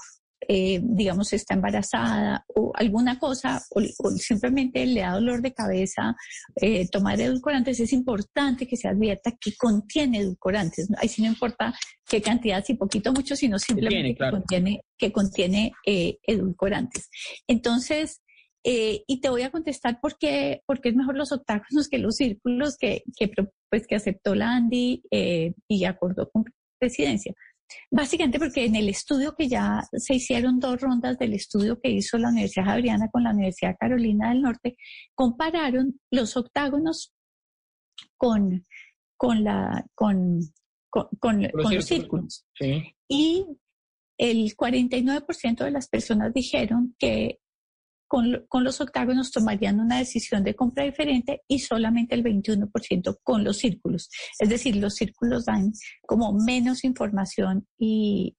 [0.48, 6.16] eh, digamos, está embarazada o alguna cosa, o, simplemente le da dolor de cabeza,
[6.56, 10.90] eh, tomar edulcorantes, es importante que se advierta que contiene edulcorantes.
[10.98, 11.74] Ahí sí no importa
[12.08, 17.10] qué cantidad, si poquito mucho, sino simplemente que contiene, que contiene eh, edulcorantes.
[17.48, 18.22] Entonces,
[18.64, 22.78] y te voy a contestar por qué, porque es mejor los octágonos que los círculos
[22.78, 23.32] que, que,
[23.72, 25.02] pues, que aceptó la ANDI
[25.68, 26.46] y acordó con
[26.80, 27.34] presidencia.
[27.90, 32.18] Básicamente porque en el estudio que ya se hicieron dos rondas del estudio que hizo
[32.18, 34.76] la Universidad Javeriana con la Universidad Carolina del Norte,
[35.16, 37.14] compararon los octágonos
[38.18, 38.64] con,
[39.18, 40.40] con, la, con,
[40.90, 42.46] con, los círculos.
[43.08, 43.46] Y
[44.18, 47.40] el 49% de las personas dijeron que
[48.12, 53.58] con, los octágonos tomarían una decisión de compra diferente y solamente el 21% con los
[53.58, 54.10] círculos.
[54.38, 55.72] Es decir, los círculos dan
[56.06, 58.36] como menos información y,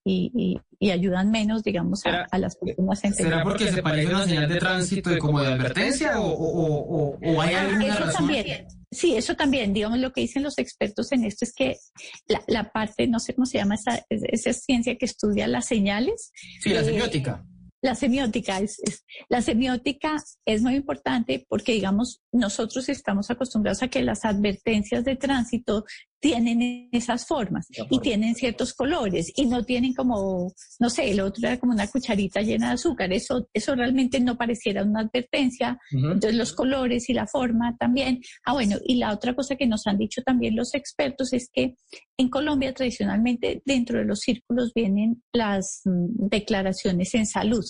[0.79, 5.11] ayudan menos, digamos, a, las personas en ¿Será porque se parece una señal de tránsito
[5.11, 8.67] y como de advertencia o, hay alguna eso También.
[8.91, 11.77] Sí, eso también, digamos, lo que dicen los expertos en esto es que
[12.45, 16.31] la, parte, no sé cómo se llama esa, esa ciencia que estudia las señales.
[16.61, 17.43] Sí, la eh, semiótica
[17.83, 18.81] la semiótica es,
[19.27, 20.15] la semiótica
[20.45, 25.83] es muy importante porque digamos nosotros estamos acostumbrados a que las advertencias de tránsito
[26.23, 31.45] tienen esas formas y tienen ciertos colores y no tienen como, no sé, el otro
[31.45, 33.11] era como una cucharita llena de azúcar.
[33.11, 35.77] Eso, eso realmente no pareciera una advertencia.
[35.91, 38.21] Entonces los colores y la forma también.
[38.45, 41.75] Ah, bueno, y la otra cosa que nos han dicho también los expertos es que
[42.17, 47.65] en Colombia tradicionalmente dentro de los círculos vienen las mm, declaraciones en salud.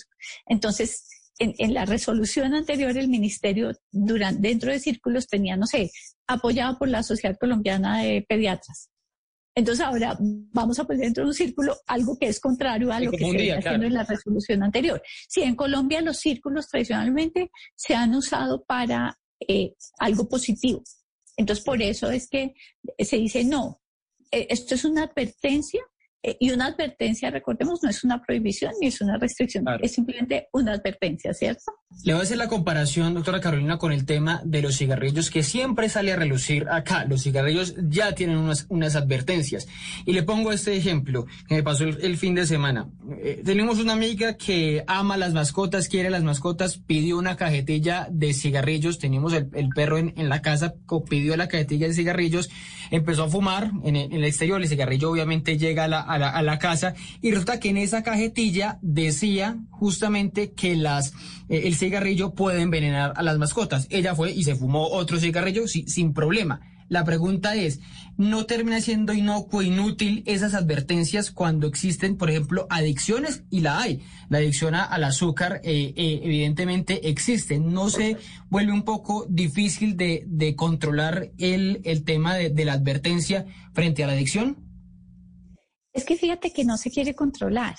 [0.46, 5.90] Entonces, en, la resolución anterior el ministerio durante, dentro de círculos tenía, no sé,
[6.26, 8.90] apoyado por la Sociedad Colombiana de Pediatras.
[9.56, 13.12] Entonces ahora vamos a poner dentro de un círculo algo que es contrario a lo
[13.12, 15.00] que se está haciendo en la resolución anterior.
[15.28, 19.16] Si en Colombia los círculos tradicionalmente se han usado para
[19.46, 20.82] eh, algo positivo.
[21.36, 22.54] Entonces por eso es que
[22.98, 23.80] se dice no,
[24.32, 25.84] eh, esto es una advertencia
[26.26, 30.48] eh, y una advertencia, recordemos, no es una prohibición ni es una restricción, es simplemente
[30.52, 31.72] una advertencia, ¿cierto?
[32.02, 35.42] Le voy a hacer la comparación, doctora Carolina, con el tema de los cigarrillos que
[35.42, 37.04] siempre sale a relucir acá.
[37.04, 39.68] Los cigarrillos ya tienen unas, unas advertencias.
[40.04, 42.88] Y le pongo este ejemplo que me pasó el, fin de semana.
[43.22, 48.32] Eh, tenemos una amiga que ama las mascotas, quiere las mascotas, pidió una cajetilla de
[48.32, 48.98] cigarrillos.
[48.98, 50.74] Teníamos el, perro en, la casa,
[51.08, 52.50] pidió la cajetilla de cigarrillos,
[52.90, 54.60] empezó a fumar en el, exterior.
[54.60, 58.78] El cigarrillo obviamente llega a la a la, casa y resulta que en esa cajetilla
[58.82, 61.12] decía justamente que las
[61.48, 63.86] eh, el cigarrillo puede envenenar a las mascotas.
[63.90, 66.60] Ella fue y se fumó otro cigarrillo sin problema.
[66.88, 67.80] La pregunta es,
[68.16, 73.42] ¿no termina siendo inocuo, inútil esas advertencias cuando existen, por ejemplo, adicciones?
[73.50, 74.02] Y la hay.
[74.28, 77.58] La adicción al azúcar eh, eh, evidentemente existe.
[77.58, 78.18] ¿No se
[78.50, 84.06] vuelve un poco difícil de, de controlar el, el tema de la advertencia frente a
[84.06, 84.63] la adicción?
[85.94, 87.76] Es que fíjate que no se quiere controlar.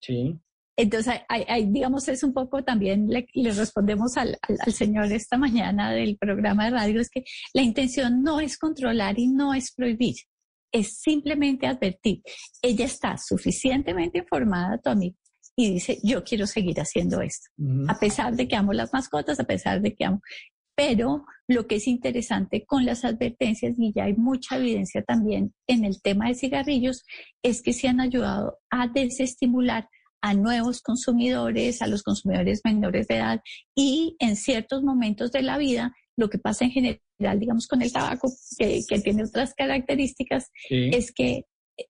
[0.00, 0.38] Sí.
[0.76, 1.20] Entonces,
[1.68, 6.64] digamos, es un poco también, le, le respondemos al, al, señor esta mañana del programa
[6.64, 10.16] de radio, es que la intención no es controlar y no es prohibir,
[10.72, 12.22] es simplemente advertir.
[12.60, 14.90] Ella está suficientemente informada, tu
[15.56, 17.48] y dice, yo quiero seguir haciendo esto,
[17.86, 20.20] a pesar de que amo las mascotas, a pesar de que amo.
[20.76, 25.84] Pero lo que es interesante con las advertencias, y ya hay mucha evidencia también en
[25.84, 27.04] el tema de cigarrillos,
[27.42, 29.88] es que se han ayudado a desestimular
[30.22, 33.40] a nuevos consumidores, a los consumidores menores de edad
[33.76, 37.92] y en ciertos momentos de la vida, lo que pasa en general, digamos, con el
[37.92, 41.42] tabaco, que, tiene otras características, es que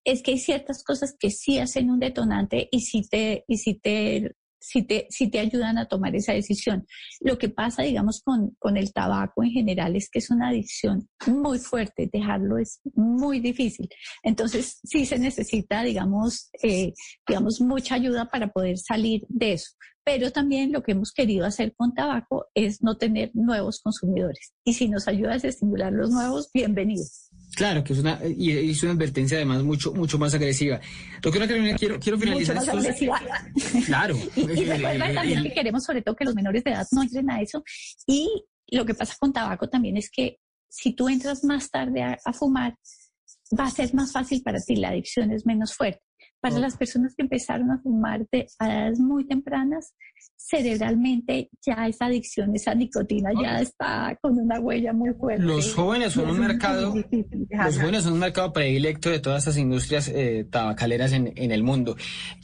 [0.05, 3.74] es que hay ciertas cosas que sí hacen un detonante y sí te, y si
[3.74, 6.86] te si te, si te ayudan a tomar esa decisión.
[7.20, 11.08] Lo que pasa, digamos, con, con el tabaco en general es que es una adicción
[11.26, 13.88] muy fuerte, dejarlo es muy difícil.
[14.22, 16.94] Entonces, sí se necesita, digamos, eh,
[17.28, 19.72] digamos, mucha ayuda para poder salir de eso.
[20.02, 24.54] Pero también lo que hemos querido hacer con tabaco es no tener nuevos consumidores.
[24.64, 27.34] Y si nos ayudas a estimular los nuevos, bienvenidos.
[27.55, 30.80] Claro, que es una, y es una advertencia además mucho, mucho más agresiva.
[31.22, 32.57] Doctora Carolina, quiero, quiero finalizar.
[32.57, 33.20] Mucho más agresiva.
[33.86, 34.16] Claro.
[34.36, 37.40] y, y también que queremos sobre todo que los menores de edad no entren a
[37.40, 37.62] eso.
[38.07, 38.28] Y
[38.68, 40.38] lo que pasa con tabaco también es que
[40.68, 42.76] si tú entras más tarde a fumar,
[43.59, 46.03] va a ser más fácil para ti, la adicción es menos fuerte.
[46.45, 49.95] Para las personas que empezaron a fumar de edades muy tempranas,
[50.36, 55.42] cerebralmente ya esa adicción, esa nicotina ya está con una huella muy fuerte.
[55.42, 60.09] Los jóvenes son un mercado, los jóvenes son un mercado predilecto de todas estas industrias
[60.09, 61.97] eh, tabacaleras en, el mundo.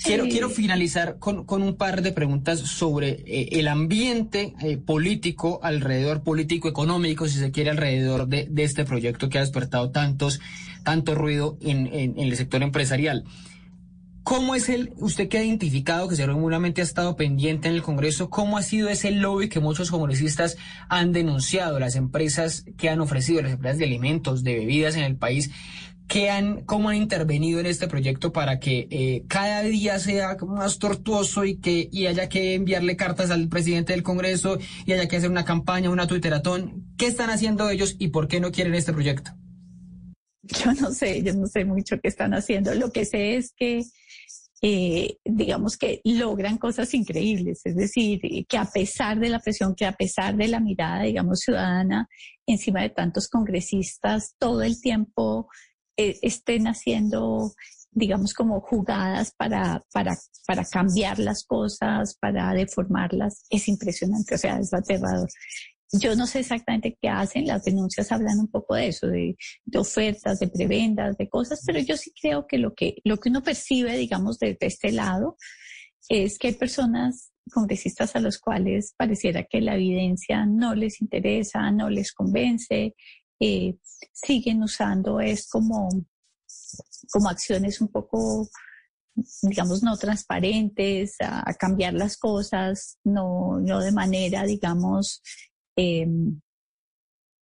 [0.02, 6.22] Quiero, quiero finalizar con, un par de preguntas sobre eh, el ambiente eh, político alrededor,
[6.22, 10.40] político económico, si se quiere, alrededor de, este proyecto que ha despertado tantos,
[10.84, 13.26] tanto ruido en, en el sector empresarial.
[14.22, 18.28] ¿Cómo es el, usted que ha identificado, que seguramente ha estado pendiente en el Congreso,
[18.28, 20.56] cómo ha sido ese lobby que muchos congresistas
[20.88, 25.16] han denunciado, las empresas que han ofrecido, las empresas de alimentos, de bebidas en el
[25.16, 25.50] país,
[26.10, 30.80] que han, cómo han intervenido en este proyecto para que eh, cada día sea más
[30.80, 35.16] tortuoso y que y haya que enviarle cartas al presidente del Congreso y haya que
[35.16, 36.84] hacer una campaña, una twitteratón?
[36.98, 39.30] ¿Qué están haciendo ellos y por qué no quieren este proyecto?
[40.42, 42.74] Yo no sé, yo no sé mucho qué están haciendo.
[42.74, 43.84] Lo que sé es que
[44.62, 49.86] eh, digamos que logran cosas increíbles, es decir, que a pesar de la presión, que
[49.86, 52.08] a pesar de la mirada, digamos, ciudadana
[52.46, 55.48] encima de tantos congresistas, todo el tiempo
[55.96, 57.52] eh, estén haciendo,
[57.90, 60.14] digamos, como jugadas para, para,
[60.46, 65.28] para cambiar las cosas, para deformarlas, es impresionante, o sea, es aterrador.
[65.92, 69.36] Yo no sé exactamente qué hacen, las denuncias hablan un poco de eso, de,
[69.76, 73.42] ofertas, de prebendas, de cosas, pero yo sí creo que lo que, lo que uno
[73.42, 75.36] percibe, digamos, desde este lado,
[76.08, 81.70] es que hay personas congresistas a los cuales pareciera que la evidencia no les interesa,
[81.72, 82.94] no les convence,
[83.40, 83.74] eh,
[84.12, 85.88] siguen usando es como,
[87.10, 88.48] como acciones un poco
[89.42, 95.22] digamos, no transparentes, a, cambiar las cosas, no, no de manera, digamos,
[95.76, 96.40] em,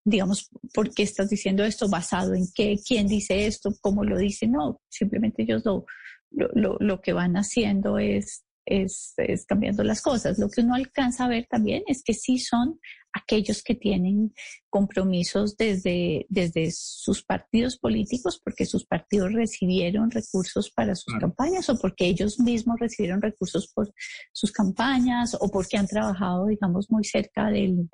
[0.05, 1.89] digamos, ¿por qué estás diciendo esto?
[1.89, 2.77] ¿Basado en qué?
[2.85, 3.71] ¿Quién dice esto?
[3.81, 4.47] ¿Cómo lo dice?
[4.47, 5.85] No, simplemente ellos lo,
[6.31, 10.37] lo, lo que van haciendo es es, cambiando las cosas.
[10.37, 12.79] Lo que uno alcanza a ver también es que sí son
[13.11, 14.33] aquellos que tienen
[14.69, 21.79] compromisos desde, desde sus partidos políticos, porque sus partidos recibieron recursos para sus campañas o
[21.79, 23.91] porque ellos mismos recibieron recursos por
[24.31, 27.89] sus campañas o porque han trabajado, digamos, muy cerca del,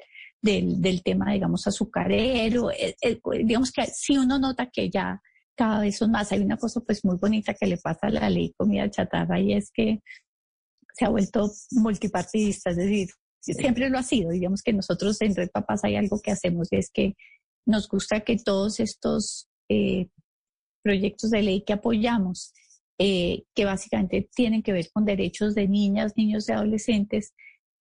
[0.46, 2.72] del, tema, digamos, azucarero.
[2.72, 5.22] Eh, eh, digamos que si uno nota que ya
[5.56, 6.32] cada vez son más.
[6.32, 9.54] Hay una cosa pues muy bonita que le pasa a la ley comida chatarra y
[9.54, 10.02] es que
[10.94, 13.10] se ha vuelto multipartidista, es decir,
[13.42, 14.32] siempre lo ha sido.
[14.32, 17.16] Digamos que nosotros en Red Papás hay algo que hacemos y es que
[17.66, 20.08] nos gusta que todos estos eh,
[20.84, 22.54] proyectos de ley que apoyamos,
[22.98, 27.34] eh, que básicamente tienen que ver con derechos de niñas, niños y adolescentes,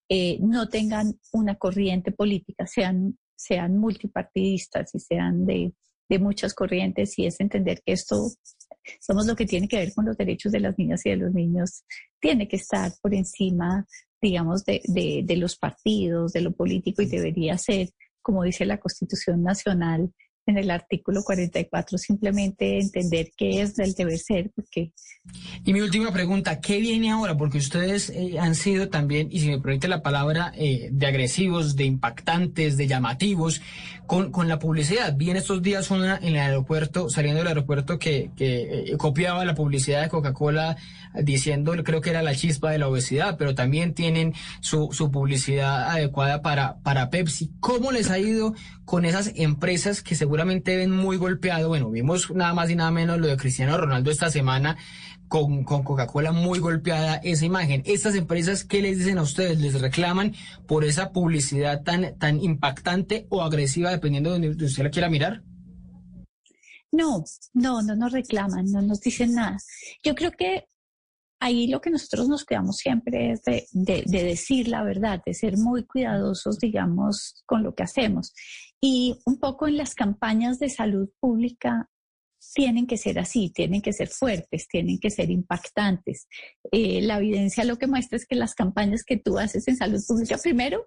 [0.09, 5.73] eh, no tengan una corriente política, sean, sean multipartidistas y sean de,
[6.09, 8.31] de muchas corrientes y es entender que esto
[9.01, 11.33] somos lo que tiene que ver con los derechos de las niñas y de los
[11.33, 11.85] niños,
[12.21, 13.87] tiene que estar por encima,
[14.21, 14.83] digamos, de,
[15.25, 17.89] de los partidos, de lo político y debería ser,
[18.23, 20.13] como dice la Constitución Nacional,
[20.47, 24.93] en el artículo 44 simplemente entender qué es del deber ser, porque...
[25.65, 27.37] Y mi última pregunta, ¿qué viene ahora?
[27.37, 31.77] Porque ustedes eh, han sido también, y si me permite la palabra, eh, de agresivos,
[31.77, 33.63] de impactantes, de llamativos
[34.07, 35.17] con, con la publicidad.
[35.17, 39.45] Vi en estos días una en el aeropuerto, saliendo del aeropuerto, que, que eh, copiaba
[39.47, 40.77] la publicidad de Coca-Cola
[41.23, 45.91] diciendo, creo que era la chispa de la obesidad, pero también tienen su, su publicidad
[45.91, 47.53] adecuada para, para Pepsi.
[47.61, 50.34] ¿Cómo les ha ido con esas empresas que seguramente
[50.77, 51.69] ven muy golpeado?
[51.69, 54.77] Bueno, vimos nada más y nada menos lo de Cristiano Ronaldo esta semana
[55.29, 57.83] con, Coca-Cola muy golpeada esa imagen.
[57.87, 59.61] Estas empresas, ¿qué les dicen a ustedes?
[59.61, 60.35] ¿Les reclaman
[60.67, 65.43] por esa publicidad tan, tan impactante o agresiva, dependiendo de donde usted la quiera mirar?
[66.93, 69.59] No, no, no nos reclaman, no nos dicen nada.
[70.05, 70.67] Yo creo que
[71.41, 75.59] ahí lo que nosotros nos cuidamos siempre es de, de, decir la verdad, de ser
[75.59, 78.33] muy cuidadosos, digamos, con lo que hacemos.
[78.87, 81.89] Y un poco en las campañas de salud pública
[82.53, 86.29] tienen que ser así, tienen que ser fuertes, tienen que ser impactantes.
[86.71, 90.05] Eh, la evidencia lo que muestra es que las campañas que tú haces en salud
[90.07, 90.87] pública, primero,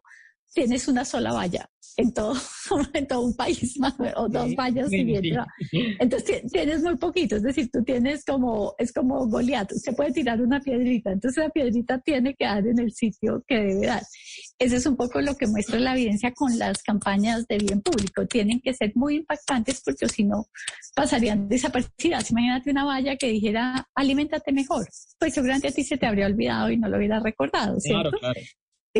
[0.57, 2.33] tienes una sola valla en todo,
[2.93, 3.77] en todo un país,
[4.15, 4.89] o dos vallas
[5.99, 10.41] Entonces tienes muy poquito, es decir, tú tienes como, es como Goliat, se puede tirar
[10.41, 14.01] una piedrita, entonces la piedrita tiene que dar en el sitio que debe dar.
[14.57, 18.25] Ese es un poco lo que muestra la evidencia con las campañas de bien público.
[18.25, 20.47] Tienen que ser muy impactantes porque si no
[20.95, 22.31] pasarían desaparecidas.
[22.31, 24.87] Imagínate una valla que dijera, aliméntate mejor.
[25.19, 28.09] Pues seguramente a ti se te habría olvidado y no lo hubieras recordado, ¿cierto?
[28.09, 28.39] Claro, claro.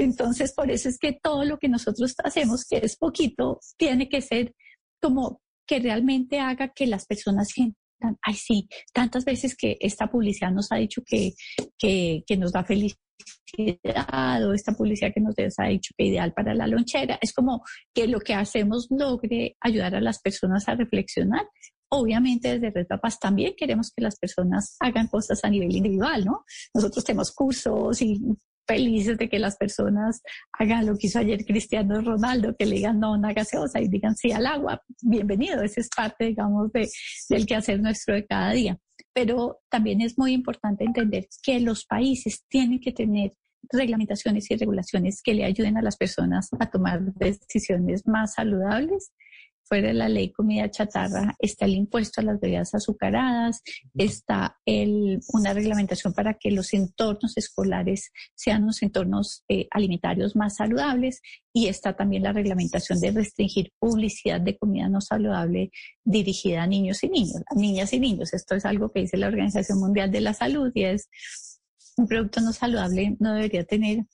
[0.04, 4.22] Entonces, por eso es que todo lo que nosotros hacemos, que es poquito, tiene que
[4.22, 4.54] ser
[5.02, 10.52] como que realmente haga que las personas sientan, ay sí, tantas veces que esta publicidad
[10.52, 11.34] nos ha dicho que,
[11.78, 16.54] que, que nos da felicidad o esta publicidad que nos ha dicho que ideal para
[16.54, 21.48] la lonchera, es como que lo que hacemos logre ayudar a las personas a reflexionar.
[21.90, 26.44] Obviamente desde Red Papas también queremos que las personas hagan cosas a nivel individual, ¿no?
[26.74, 28.20] Nosotros tenemos cursos y
[28.68, 30.22] felices de que las personas
[30.60, 33.88] hagan lo que hizo ayer Cristiano Ronaldo, que le digan no a una gaseosa y
[33.88, 34.82] digan sí al agua.
[35.02, 36.90] Bienvenido, ese es parte, digamos, de,
[37.30, 38.78] del quehacer nuestro de cada día.
[39.14, 43.34] Pero también es muy importante entender que los países tienen que tener
[43.72, 49.12] reglamentaciones y regulaciones que le ayuden a las personas a tomar decisiones más saludables
[49.68, 53.62] fuera de la ley comida chatarra está el impuesto a las bebidas azucaradas,
[53.96, 60.56] está el, una reglamentación para que los entornos escolares sean unos entornos eh, alimentarios más
[60.56, 61.22] saludables
[61.54, 65.72] y está también la reglamentación de restringir publicidad de comida no saludable
[66.04, 68.34] dirigida a niños y niños, a niñas y niños.
[68.34, 71.10] Esto es algo que dice la Organización Mundial de la Salud y es
[71.98, 74.06] un producto no saludable no debería tener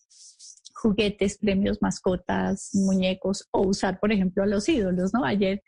[0.84, 5.24] juguetes, premios, mascotas, muñecos o usar, por ejemplo, a los ídolos, ¿no?
[5.24, 5.64] Ayer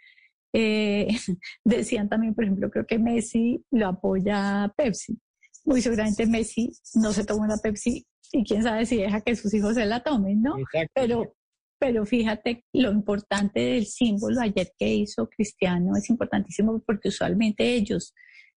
[0.54, 1.08] eh,
[1.64, 5.18] decían también, por ejemplo, creo que Messi lo apoya Pepsi.
[5.64, 9.54] Muy seguramente Messi no se toma una Pepsi y quién sabe si deja que sus
[9.54, 10.56] hijos se la tomen, ¿no?
[10.94, 11.34] Pero,
[11.80, 18.14] pero fíjate, lo importante del símbolo ayer que hizo Cristiano es importantísimo porque usualmente ellos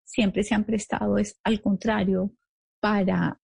[0.05, 2.33] siempre se han prestado, es al contrario,
[2.81, 3.39] para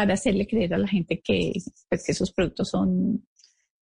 [0.00, 1.52] para hacerle creer a la gente que,
[1.90, 3.22] pues, que esos productos son,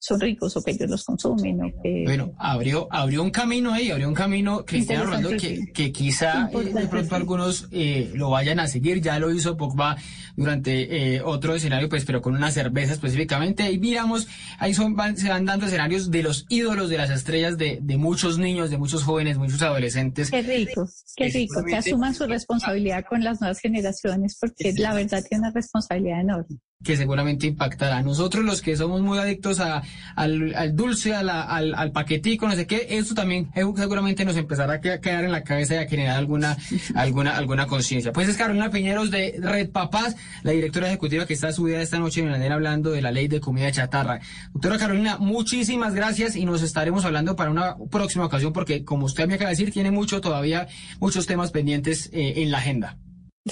[0.00, 1.60] son ricos o que ellos los consumen.
[1.62, 2.04] O que...
[2.04, 6.72] Bueno, abrió, abrió un camino ahí, abrió un camino, Cristiano Ronaldo, que, que quizá eh,
[6.72, 9.96] de pronto algunos eh, lo vayan a seguir, ya lo hizo Pogba
[10.36, 14.28] durante eh, otro escenario, pues pero con una cerveza específicamente, y miramos,
[14.58, 18.38] ahí son, se van dando escenarios de los ídolos, de las estrellas de, de muchos
[18.38, 20.30] niños, de muchos jóvenes, muchos adolescentes.
[20.30, 25.24] Qué rico, qué rico, que asuman su responsabilidad con las nuevas generaciones, porque la verdad
[25.28, 28.02] tiene una responsabilidad enorme que seguramente impactará.
[28.02, 29.82] Nosotros los que somos muy adictos a,
[30.14, 34.80] al, dulce, a al, al, paquetico, no sé qué, esto también seguramente nos empezará a
[34.80, 36.56] quedar en la cabeza y a generar alguna,
[36.94, 38.12] alguna, alguna conciencia.
[38.12, 40.14] Pues es Carolina Piñeros de Red Papás,
[40.44, 43.40] la directora ejecutiva que está subida esta noche en la hablando de la ley de
[43.40, 44.20] comida chatarra.
[44.52, 49.26] Doctora Carolina, muchísimas gracias y nos estaremos hablando para una próxima ocasión porque como usted
[49.26, 50.68] me acaba de decir, tiene mucho todavía,
[51.00, 52.96] muchos temas pendientes eh, en la agenda.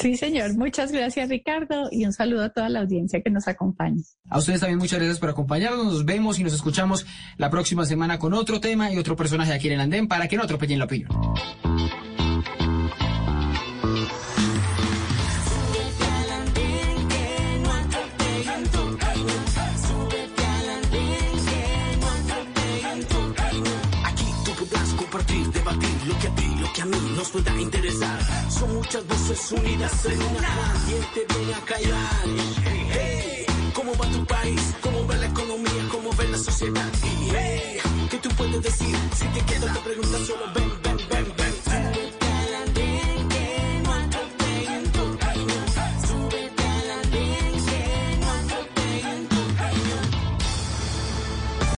[0.01, 0.57] Sí, señor.
[0.57, 4.03] Muchas gracias, Ricardo, y un saludo a toda la audiencia que nos acompaña.
[4.28, 5.84] A ustedes también muchas gracias por acompañarnos.
[5.84, 9.68] Nos vemos y nos escuchamos la próxima semana con otro tema y otro personaje aquí
[9.68, 11.11] en el andén para que no atropellen la opinión.
[26.76, 28.18] Que a mí nos pueda interesar.
[28.50, 30.40] Son muchas voces unidas en una.
[30.40, 32.24] Nadie te viene a callar.
[32.92, 34.74] Hey, ¿cómo va tu país?
[34.82, 35.88] ¿Cómo va la economía?
[35.90, 36.92] ¿Cómo va la sociedad?
[37.02, 37.78] hey,
[38.10, 38.96] ¿qué tú puedes decir?
[39.16, 40.86] Si te queda te pregunta, solo ven